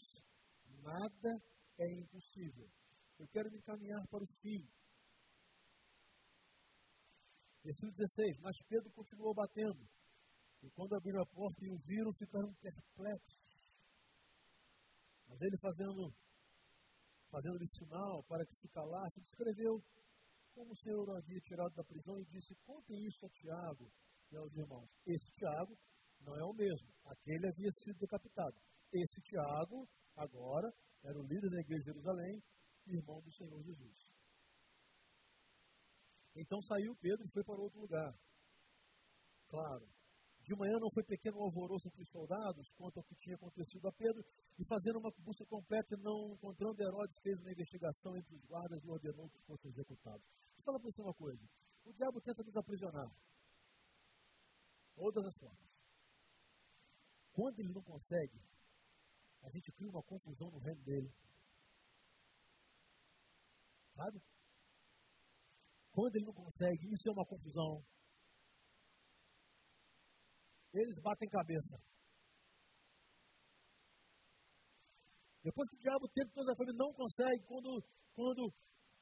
nada 0.83 1.41
é 1.79 1.91
impossível. 2.01 2.69
Eu 3.17 3.27
quero 3.29 3.49
me 3.49 3.57
encaminhar 3.57 4.05
para 4.07 4.23
o 4.23 4.27
fim. 4.41 4.61
Versículo 7.63 7.93
16. 7.93 8.39
Mas 8.41 8.55
Pedro 8.69 8.91
continuou 8.91 9.33
batendo. 9.33 9.89
E 10.61 10.69
quando 10.69 10.93
abriram 10.93 11.23
a 11.23 11.33
porta 11.33 11.65
e 11.65 11.69
o 11.69 11.79
viram, 11.79 12.13
ficaram 12.13 12.53
perplexos. 12.61 13.73
Mas 15.27 15.41
ele 15.41 15.57
fazendo, 15.57 16.13
fazendo-lhe 17.31 17.67
sinal 17.71 18.23
para 18.25 18.45
que 18.45 18.55
se 18.55 18.67
calasse, 18.69 19.19
descreveu 19.21 19.81
como 20.53 20.71
o 20.71 20.77
Senhor 20.77 21.09
o 21.09 21.17
havia 21.17 21.39
tirado 21.41 21.73
da 21.73 21.83
prisão 21.83 22.19
e 22.19 22.25
disse, 22.25 22.53
contem 22.65 23.03
isso 23.07 23.25
a 23.25 23.29
Tiago 23.29 23.91
aos 24.33 24.53
irmãos. 24.55 24.89
Esse 25.05 25.29
Tiago 25.31 25.77
não 26.21 26.35
é 26.35 26.43
o 26.43 26.53
mesmo. 26.53 26.87
Aquele 27.05 27.47
havia 27.47 27.71
sido 27.83 27.97
decapitado. 27.99 28.55
Esse 28.91 29.21
Tiago, 29.21 29.87
agora, 30.15 30.71
era 31.03 31.19
o 31.19 31.27
líder 31.27 31.49
da 31.49 31.59
igreja 31.59 31.83
de 31.83 31.91
Jerusalém, 31.91 32.43
irmão 32.87 33.21
do 33.21 33.31
Senhor 33.33 33.61
Jesus. 33.63 33.97
Então 36.35 36.61
saiu 36.63 36.95
Pedro 36.95 37.25
e 37.25 37.31
foi 37.31 37.43
para 37.43 37.61
outro 37.61 37.79
lugar. 37.79 38.13
Claro, 39.47 39.87
de 40.45 40.55
manhã 40.55 40.77
não 40.79 40.91
foi 40.91 41.03
pequeno 41.03 41.41
alvoroço 41.41 41.87
entre 41.87 42.03
os 42.03 42.09
soldados 42.09 42.69
quanto 42.77 42.97
ao 42.97 43.03
que 43.03 43.15
tinha 43.15 43.35
acontecido 43.35 43.87
a 43.87 43.91
Pedro, 43.93 44.23
e 44.59 44.65
fazendo 44.65 44.99
uma 44.99 45.11
busca 45.19 45.45
completa 45.45 45.95
e 45.95 46.01
não 46.01 46.33
encontrando 46.33 46.81
Herodes, 46.81 47.17
fez 47.21 47.39
uma 47.39 47.51
investigação 47.51 48.15
entre 48.15 48.35
os 48.35 48.45
guardas 48.45 48.83
e 48.83 48.89
ordenou 48.89 49.29
que 49.29 49.41
fosse 49.47 49.67
executado. 49.67 50.21
Falar 50.63 50.79
para 50.79 50.89
você 50.91 51.01
uma 51.01 51.13
coisa. 51.13 51.41
O 51.83 51.93
diabo 51.93 52.21
tenta 52.21 52.43
nos 52.43 52.55
aprisionar. 52.55 53.09
Todas 54.95 55.25
as 55.25 55.37
formas. 55.37 55.65
Quando 57.33 57.59
ele 57.59 57.73
não 57.73 57.83
consegue, 57.83 58.39
a 59.43 59.49
gente 59.49 59.71
cria 59.73 59.89
uma 59.89 60.03
confusão 60.03 60.49
no 60.49 60.59
reino 60.59 60.81
dele. 60.83 61.13
Sabe? 63.93 64.21
Quando 65.91 66.15
ele 66.15 66.25
não 66.25 66.33
consegue, 66.33 66.93
isso 66.93 67.09
é 67.09 67.11
uma 67.11 67.25
confusão. 67.25 67.83
Eles 70.73 70.99
batem 71.01 71.29
cabeça. 71.29 71.77
Depois 75.43 75.69
que 75.69 75.75
o 75.75 75.79
diabo 75.79 76.09
tenta 76.09 76.31
toda 76.33 76.51
a 76.51 76.55
família, 76.55 76.77
não 76.77 76.93
consegue, 76.93 77.43
quando, 77.45 77.83
quando 78.13 78.53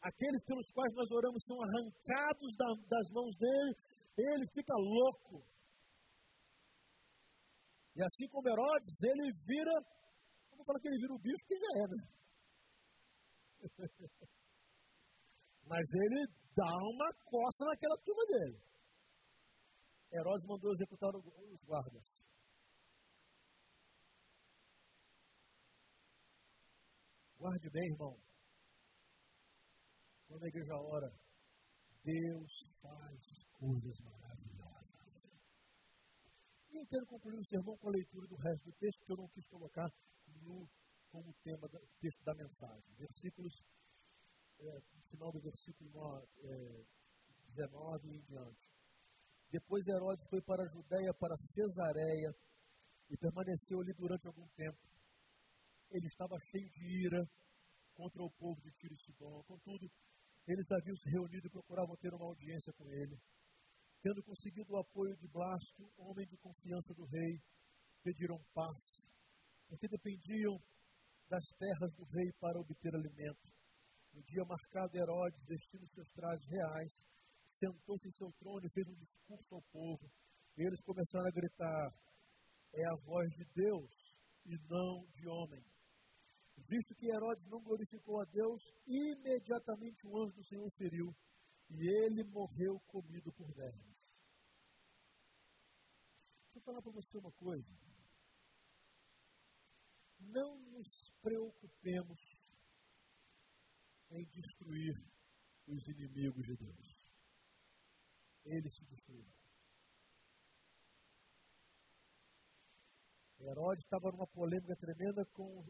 aqueles 0.01 0.43
pelos 0.43 0.69
quais 0.71 0.93
nós 0.93 1.09
oramos 1.09 1.43
são 1.45 1.57
arrancados 1.63 2.55
da, 2.57 2.67
das 2.89 3.09
mãos 3.11 3.35
dele, 3.37 3.75
ele 4.17 4.47
fica 4.53 4.73
louco. 4.75 5.52
E 7.95 8.01
assim 8.01 8.27
como 8.29 8.49
Herodes, 8.49 9.03
ele 9.03 9.31
vira, 9.45 9.71
vamos 10.49 10.65
falar 10.65 10.79
que 10.79 10.87
ele 10.87 10.97
vira 10.97 11.13
o 11.13 11.19
bicho 11.19 11.45
que 11.47 11.55
já 11.55 11.71
é, 11.77 11.87
né? 11.87 12.07
Mas 15.69 15.85
ele 15.93 16.27
dá 16.55 16.73
uma 16.73 17.13
costa 17.23 17.65
naquela 17.65 17.97
turma 18.03 18.25
dele. 18.25 18.59
Herodes 20.11 20.47
mandou 20.47 20.73
executar 20.73 21.15
os 21.15 21.63
guardas. 21.65 22.03
Guarde 27.37 27.69
bem, 27.71 27.91
irmão. 27.91 28.17
Quando 30.27 30.43
a 30.45 30.47
igreja 30.47 30.75
ora, 30.75 31.11
Deus 32.03 32.51
faz 32.81 33.19
coisas 33.59 33.99
maravilhosas. 33.99 34.22
Quero 36.93 37.07
concluir 37.07 37.39
o 37.39 37.45
sermão 37.45 37.75
com 37.77 37.89
a 37.89 37.91
leitura 37.91 38.27
do 38.27 38.35
resto 38.35 38.65
do 38.65 38.73
texto, 38.73 39.03
que 39.03 39.11
eu 39.11 39.17
não 39.17 39.27
quis 39.29 39.43
colocar 39.47 39.89
no, 40.45 40.69
como 41.09 41.33
tema 41.43 41.67
do 41.67 41.79
texto 41.99 42.23
da 42.23 42.35
mensagem. 42.35 42.93
Versículos 42.99 43.51
é, 44.59 44.79
final 45.09 45.31
do 45.31 45.41
versículo 45.41 45.89
é, 46.37 46.85
19 47.49 48.07
e 48.07 48.15
em 48.15 48.21
diante. 48.21 48.69
Depois 49.49 49.87
Herodes 49.87 50.23
foi 50.29 50.39
para 50.43 50.61
a 50.61 50.69
Judéia, 50.69 51.11
para 51.15 51.35
Cesareia, 51.49 52.29
e 53.09 53.17
permaneceu 53.17 53.81
ali 53.81 53.93
durante 53.93 54.27
algum 54.27 54.47
tempo. 54.49 54.77
Ele 55.89 56.05
estava 56.05 56.37
cheio 56.51 56.69
de 56.69 57.07
ira 57.07 57.25
contra 57.95 58.21
o 58.21 58.29
povo 58.37 58.61
de 58.61 58.69
Tiro 58.77 58.93
e 58.93 59.01
Sidom. 59.01 59.41
Contudo, 59.47 59.89
eles 60.45 60.71
haviam 60.71 60.95
se 60.97 61.09
reunido 61.09 61.47
e 61.47 61.49
procuravam 61.49 61.97
ter 61.97 62.13
uma 62.13 62.27
audiência 62.27 62.71
com 62.73 62.85
ele. 62.85 63.17
Tendo 64.03 64.21
conseguido 64.23 64.73
o 64.73 64.79
apoio 64.79 65.15
de 65.15 65.27
Blasto, 65.29 65.87
homem 65.95 66.27
de 66.27 66.35
confiança 66.35 66.93
do 66.93 67.05
rei, 67.05 67.39
pediram 68.03 68.37
paz, 68.53 68.81
porque 69.69 69.87
dependiam 69.87 70.59
das 71.29 71.43
terras 71.57 71.95
do 71.95 72.03
rei 72.03 72.29
para 72.37 72.59
obter 72.59 72.93
alimento. 72.93 73.47
No 74.13 74.21
dia 74.23 74.43
marcado, 74.43 74.97
Herodes, 74.97 75.47
vestindo 75.47 75.87
seus 75.87 76.11
trajes 76.11 76.45
reais, 76.49 76.91
sentou-se 77.49 78.09
em 78.09 78.11
seu 78.11 78.29
trono 78.39 78.59
e 78.67 78.73
fez 78.75 78.85
um 78.89 78.99
discurso 78.99 79.55
ao 79.55 79.63
povo. 79.71 80.11
E 80.57 80.67
eles 80.67 80.81
começaram 80.83 81.25
a 81.25 81.31
gritar: 81.39 81.87
É 82.75 82.83
a 82.83 82.99
voz 83.05 83.29
de 83.31 83.45
Deus 83.55 83.89
e 84.45 84.57
não 84.67 85.07
de 85.15 85.27
homem. 85.29 85.63
Visto 86.67 86.93
que 86.95 87.07
Herodes 87.07 87.47
não 87.47 87.63
glorificou 87.63 88.21
a 88.21 88.25
Deus, 88.25 88.61
imediatamente 88.85 90.05
o 90.07 90.21
anjo 90.21 90.35
do 90.35 90.45
Senhor 90.45 90.69
feriu 90.77 91.07
e 91.69 92.05
ele 92.05 92.23
morreu 92.25 92.79
comido 92.87 93.31
por 93.33 93.51
vermes. 93.55 93.92
Falar 96.65 96.81
para 96.81 96.91
você 96.93 97.17
uma 97.17 97.31
coisa. 97.33 97.69
Não 100.19 100.57
nos 100.71 101.11
preocupemos 101.21 102.19
em 104.11 104.23
destruir 104.29 104.95
os 105.67 105.87
inimigos 105.87 106.45
de 106.45 106.55
Deus. 106.55 107.03
Eles 108.45 108.73
se 108.75 108.85
destruirão. 108.85 109.43
Herodes 113.39 113.83
estava 113.83 114.09
numa 114.11 114.27
polêmica 114.27 114.73
tremenda 114.77 115.25
com, 115.33 115.65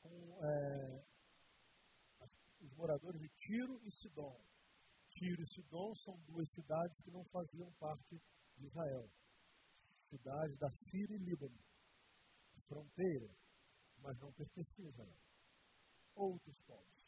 com 0.00 0.44
é, 0.44 1.04
os 2.60 2.74
moradores 2.74 3.20
de 3.20 3.28
Tiro 3.38 3.80
e 3.84 3.92
Sidom. 3.92 4.44
Tiro 5.10 5.42
e 5.42 5.48
Sidom 5.54 5.94
são 5.96 6.18
duas 6.22 6.50
cidades 6.52 7.00
que 7.02 7.12
não 7.12 7.24
faziam 7.26 7.72
parte 7.74 8.20
de 8.56 8.66
Israel. 8.66 9.08
Cidades 10.12 10.58
da 10.58 10.70
Síria 10.70 11.16
e 11.16 11.24
Líbano. 11.24 11.58
Fronteira, 12.68 13.34
mas 14.02 14.18
não 14.20 14.30
pertenciam 14.32 14.90
a. 14.90 15.16
Outros 16.14 16.54
povos. 16.66 17.02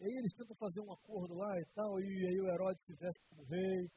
E 0.00 0.04
aí 0.04 0.16
eles 0.18 0.34
tentam 0.34 0.56
fazer 0.56 0.80
um 0.80 0.92
acordo 0.92 1.34
lá 1.34 1.60
e 1.60 1.64
tal, 1.74 2.00
e 2.00 2.26
aí 2.26 2.40
o 2.40 2.48
Herodes 2.48 2.84
se 2.84 2.94
veste 2.94 3.22
como 3.28 3.44
rei. 3.44 3.90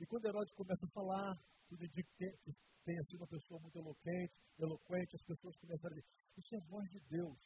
E 0.00 0.06
quando 0.06 0.26
Herodes 0.26 0.52
começa 0.54 0.84
a 0.84 0.90
falar, 0.90 1.32
tudo 1.68 1.82
indica 1.82 2.10
que 2.18 2.52
tenha 2.84 3.02
sido 3.04 3.20
uma 3.20 3.28
pessoa 3.28 3.60
muito 3.60 3.78
eloquente, 3.78 4.34
eloquente, 4.58 5.16
as 5.16 5.22
pessoas 5.24 5.56
começaram 5.56 5.96
a 5.96 5.98
dizer, 5.98 6.08
isso 6.36 6.56
é 6.56 6.60
voz 6.68 6.90
de 6.90 7.00
Deus. 7.08 7.40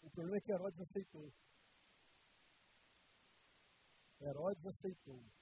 O 0.00 0.10
problema 0.10 0.38
é 0.38 0.40
que 0.40 0.52
Herodes 0.52 0.80
aceitou. 0.80 1.30
Herodes 4.20 4.66
aceitou. 4.66 5.37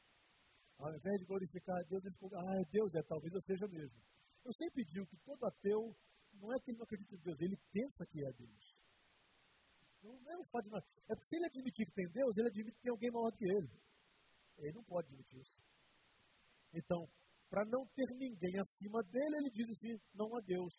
Ao 0.78 0.92
invés 0.94 1.18
de 1.18 1.24
glorificar 1.24 1.76
a 1.76 1.82
Deus, 1.88 2.04
ele 2.04 2.16
falou, 2.16 2.38
ah, 2.38 2.56
é 2.60 2.64
Deus, 2.70 2.94
é, 2.94 3.02
talvez 3.02 3.32
eu 3.32 3.40
seja 3.40 3.66
mesmo. 3.68 3.98
Eu 4.44 4.52
sempre 4.52 4.84
digo 4.84 5.06
que 5.06 5.16
todo 5.24 5.44
ateu, 5.46 5.96
não 6.34 6.52
é 6.52 6.60
que 6.60 6.70
ele 6.70 6.78
não 6.78 6.84
acredita 6.84 7.14
em 7.14 7.20
Deus, 7.20 7.40
ele 7.40 7.56
pensa 7.72 8.06
que 8.06 8.24
é 8.24 8.32
Deus. 8.32 8.76
Não 10.02 10.14
é 10.14 10.38
o 10.38 10.44
fato 10.44 10.64
de 10.64 10.70
nós. 10.70 10.84
É 11.08 11.14
porque 11.14 11.26
se 11.26 11.36
ele 11.36 11.46
admitir 11.46 11.86
que 11.86 11.92
tem 11.92 12.08
Deus, 12.12 12.36
ele 12.36 12.48
admite 12.48 12.76
que 12.76 12.82
tem 12.82 12.90
alguém 12.90 13.10
maior 13.10 13.32
que 13.32 13.44
ele. 13.44 13.70
Ele 14.58 14.72
não 14.72 14.84
pode 14.84 15.08
admitir 15.08 15.40
isso. 15.40 15.58
Então, 16.72 17.08
para 17.50 17.64
não 17.64 17.86
ter 17.94 18.06
ninguém 18.14 18.58
acima 18.60 19.02
dele, 19.04 19.36
ele 19.38 19.50
diz 19.50 19.68
assim: 19.70 19.98
não 20.14 20.34
há 20.36 20.40
Deus. 20.40 20.72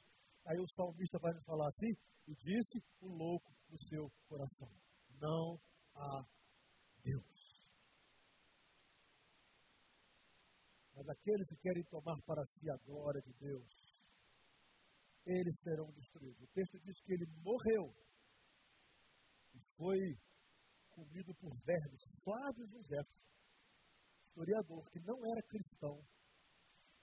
Aí 0.46 0.58
o 0.60 0.68
salmista 0.76 1.18
vai 1.20 1.34
me 1.34 1.44
falar 1.44 1.68
assim: 1.68 1.92
e 2.28 2.36
disse 2.36 2.84
o 3.02 3.08
louco 3.08 3.52
no 3.70 3.78
seu 3.78 4.10
coração: 4.28 4.70
não 5.20 5.60
há 5.96 6.26
Deus. 7.04 7.37
Mas 10.98 11.10
aqueles 11.10 11.48
que 11.48 11.56
querem 11.58 11.84
tomar 11.92 12.18
para 12.26 12.44
si 12.44 12.68
a 12.72 12.78
glória 12.78 13.22
de 13.22 13.32
Deus, 13.34 13.70
eles 15.28 15.62
serão 15.62 15.92
destruídos. 15.92 16.42
O 16.42 16.48
texto 16.48 16.80
diz 16.80 17.00
que 17.04 17.14
ele 17.14 17.28
morreu 17.44 17.94
foi 19.78 20.00
comido 20.90 21.36
por 21.36 21.56
vermes. 21.64 22.02
Flávio 22.24 22.68
José, 22.68 22.98
historiador 24.26 24.90
que 24.90 25.00
não 25.02 25.24
era 25.24 25.48
cristão, 25.48 26.02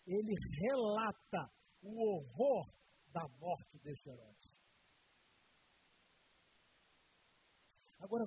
ele 0.04 0.34
relata 0.60 1.54
o 1.80 1.88
horror 1.88 2.66
da 3.12 3.22
morte 3.38 3.78
deste 3.78 4.08
Herodes. 4.08 4.52
Agora, 8.00 8.24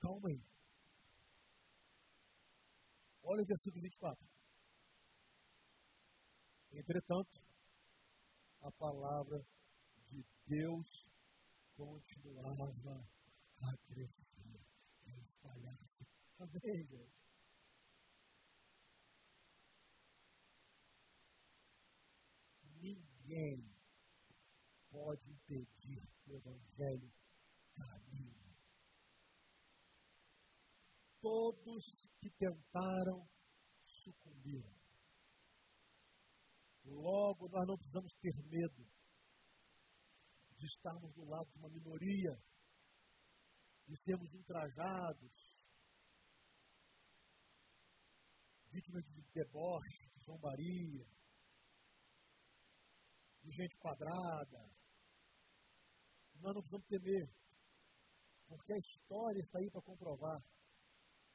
calma 0.00 0.28
aí. 0.28 0.51
Olha 3.22 3.42
o 3.42 3.46
versículo 3.46 3.82
24. 3.82 4.26
Entretanto, 6.72 7.40
a 8.62 8.70
palavra 8.72 9.44
de 10.06 10.24
Deus 10.46 11.06
continuava 11.76 12.64
a 13.60 13.76
crescer 13.86 14.60
a 15.06 15.18
espalhar-se. 15.20 16.06
Amém, 16.38 16.86
Deus. 16.86 17.12
Ninguém 22.80 23.72
pode 24.90 25.30
impedir 25.30 26.02
que 26.24 26.32
o 26.32 26.36
Evangelho 26.36 27.12
caminhe. 27.74 28.56
Todos 31.20 32.01
que 32.22 32.30
tentaram 32.38 33.28
sucumbiram. 34.04 34.72
Logo, 36.84 37.48
nós 37.48 37.66
não 37.66 37.76
precisamos 37.76 38.12
ter 38.20 38.32
medo 38.44 38.86
de 40.56 40.66
estarmos 40.66 41.12
do 41.14 41.24
lado 41.24 41.50
de 41.50 41.58
uma 41.58 41.68
minoria, 41.68 42.38
de 43.88 43.96
sermos 44.04 44.32
ultrajados, 44.34 45.32
vítimas 48.70 49.04
de 49.04 49.22
deboche, 49.34 50.08
de 50.14 50.24
zombaria, 50.24 51.06
de 53.42 53.50
gente 53.50 53.76
quadrada. 53.78 54.70
Nós 56.36 56.54
não 56.54 56.62
precisamos 56.62 56.86
temer, 56.86 57.28
porque 58.46 58.72
a 58.72 58.78
história 58.78 59.40
está 59.40 59.58
aí 59.58 59.70
para 59.72 59.82
comprovar. 59.82 60.40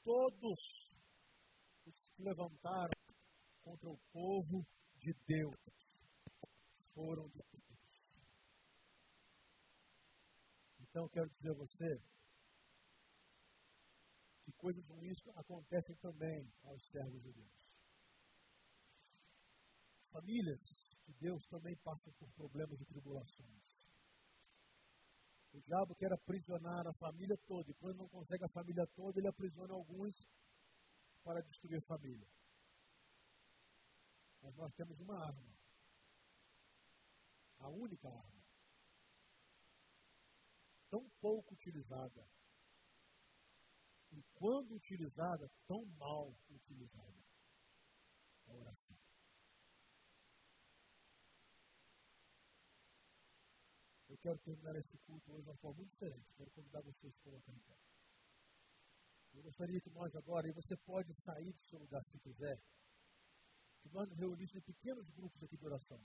Todos 0.07 0.41
os 0.41 0.61
que 1.83 1.91
se 1.91 2.23
levantaram 2.23 2.97
contra 3.61 3.89
o 3.89 3.99
povo 4.13 4.65
de 4.95 5.13
Deus 5.27 5.53
foram 6.93 7.27
destruídos. 7.27 7.77
Então, 10.79 11.03
eu 11.03 11.09
quero 11.09 11.29
dizer 11.31 11.49
a 11.49 11.55
você 11.55 12.01
que 14.45 14.53
coisas 14.53 14.87
ruins 14.87 15.17
acontecem 15.35 15.97
também 15.97 16.49
aos 16.63 16.89
servos 16.89 17.21
de 17.21 17.33
Deus. 17.33 17.51
Famílias 20.09 20.61
de 21.05 21.13
Deus 21.19 21.45
também 21.47 21.75
passam 21.83 22.13
por 22.13 22.31
problemas 22.31 22.79
e 22.79 22.85
tribulações. 22.85 23.56
O 25.57 25.61
diabo 25.63 25.95
quer 25.95 26.13
aprisionar 26.13 26.85
a 26.85 26.93
família 26.93 27.35
toda, 27.47 27.71
e 27.71 27.73
quando 27.73 27.97
não 27.97 28.07
consegue 28.09 28.45
a 28.45 28.49
família 28.49 28.85
toda, 28.95 29.19
ele 29.19 29.27
aprisiona 29.27 29.73
alguns 29.73 30.13
para 31.23 31.41
destruir 31.41 31.79
a 31.79 31.81
família. 31.81 32.27
Mas 34.39 34.55
nós 34.55 34.71
temos 34.75 34.99
uma 34.99 35.17
arma. 35.19 35.57
A 37.57 37.69
única 37.69 38.07
arma. 38.07 38.45
Tão 40.91 41.09
pouco 41.19 41.55
utilizada. 41.55 42.29
E 44.11 44.21
quando 44.35 44.75
utilizada, 44.75 45.49
tão 45.65 45.83
mal 45.97 46.37
utilizada. 46.51 47.25
A 48.47 48.53
oração. 48.53 48.97
Eu 54.07 54.16
quero 54.27 54.39
terminar 54.39 54.75
esse 54.75 54.97
culto 55.05 55.31
hoje 55.31 55.43
de 55.43 55.49
uma 55.49 55.55
forma 55.55 55.77
muito 55.77 55.91
diferente. 55.91 56.33
Quero 56.35 56.51
convidar 56.51 56.81
vocês 56.81 57.15
a 57.15 57.23
colocar 57.23 57.53
em 57.53 57.59
pé. 57.59 57.77
Eu 59.33 59.43
gostaria 59.43 59.79
que 59.79 59.89
nós 59.91 60.13
agora, 60.15 60.49
e 60.49 60.51
você 60.51 60.75
pode 60.83 61.13
sair 61.23 61.53
do 61.53 61.63
seu 61.63 61.79
lugar 61.79 62.03
se 62.03 62.19
quiser, 62.19 62.59
que 63.81 63.89
nós 63.89 64.09
nos 64.09 64.17
reuníssemos 64.17 64.55
em 64.55 64.73
pequenos 64.73 65.09
grupos 65.11 65.41
aqui 65.43 65.55
de 65.55 65.65
oração. 65.65 66.01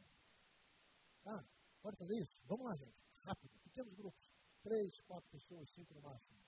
Tá? 1.25 1.45
Pode 1.81 1.97
fazer 1.97 2.17
isso? 2.23 2.39
Vamos 2.45 2.65
lá, 2.65 2.77
gente. 2.77 2.97
Rápido. 3.25 3.59
Pequenos 3.65 3.95
grupos. 3.95 4.23
Três, 4.63 5.01
quatro 5.01 5.29
pessoas, 5.29 5.69
cinco 5.75 5.93
no 5.95 6.03
máximo. 6.03 6.42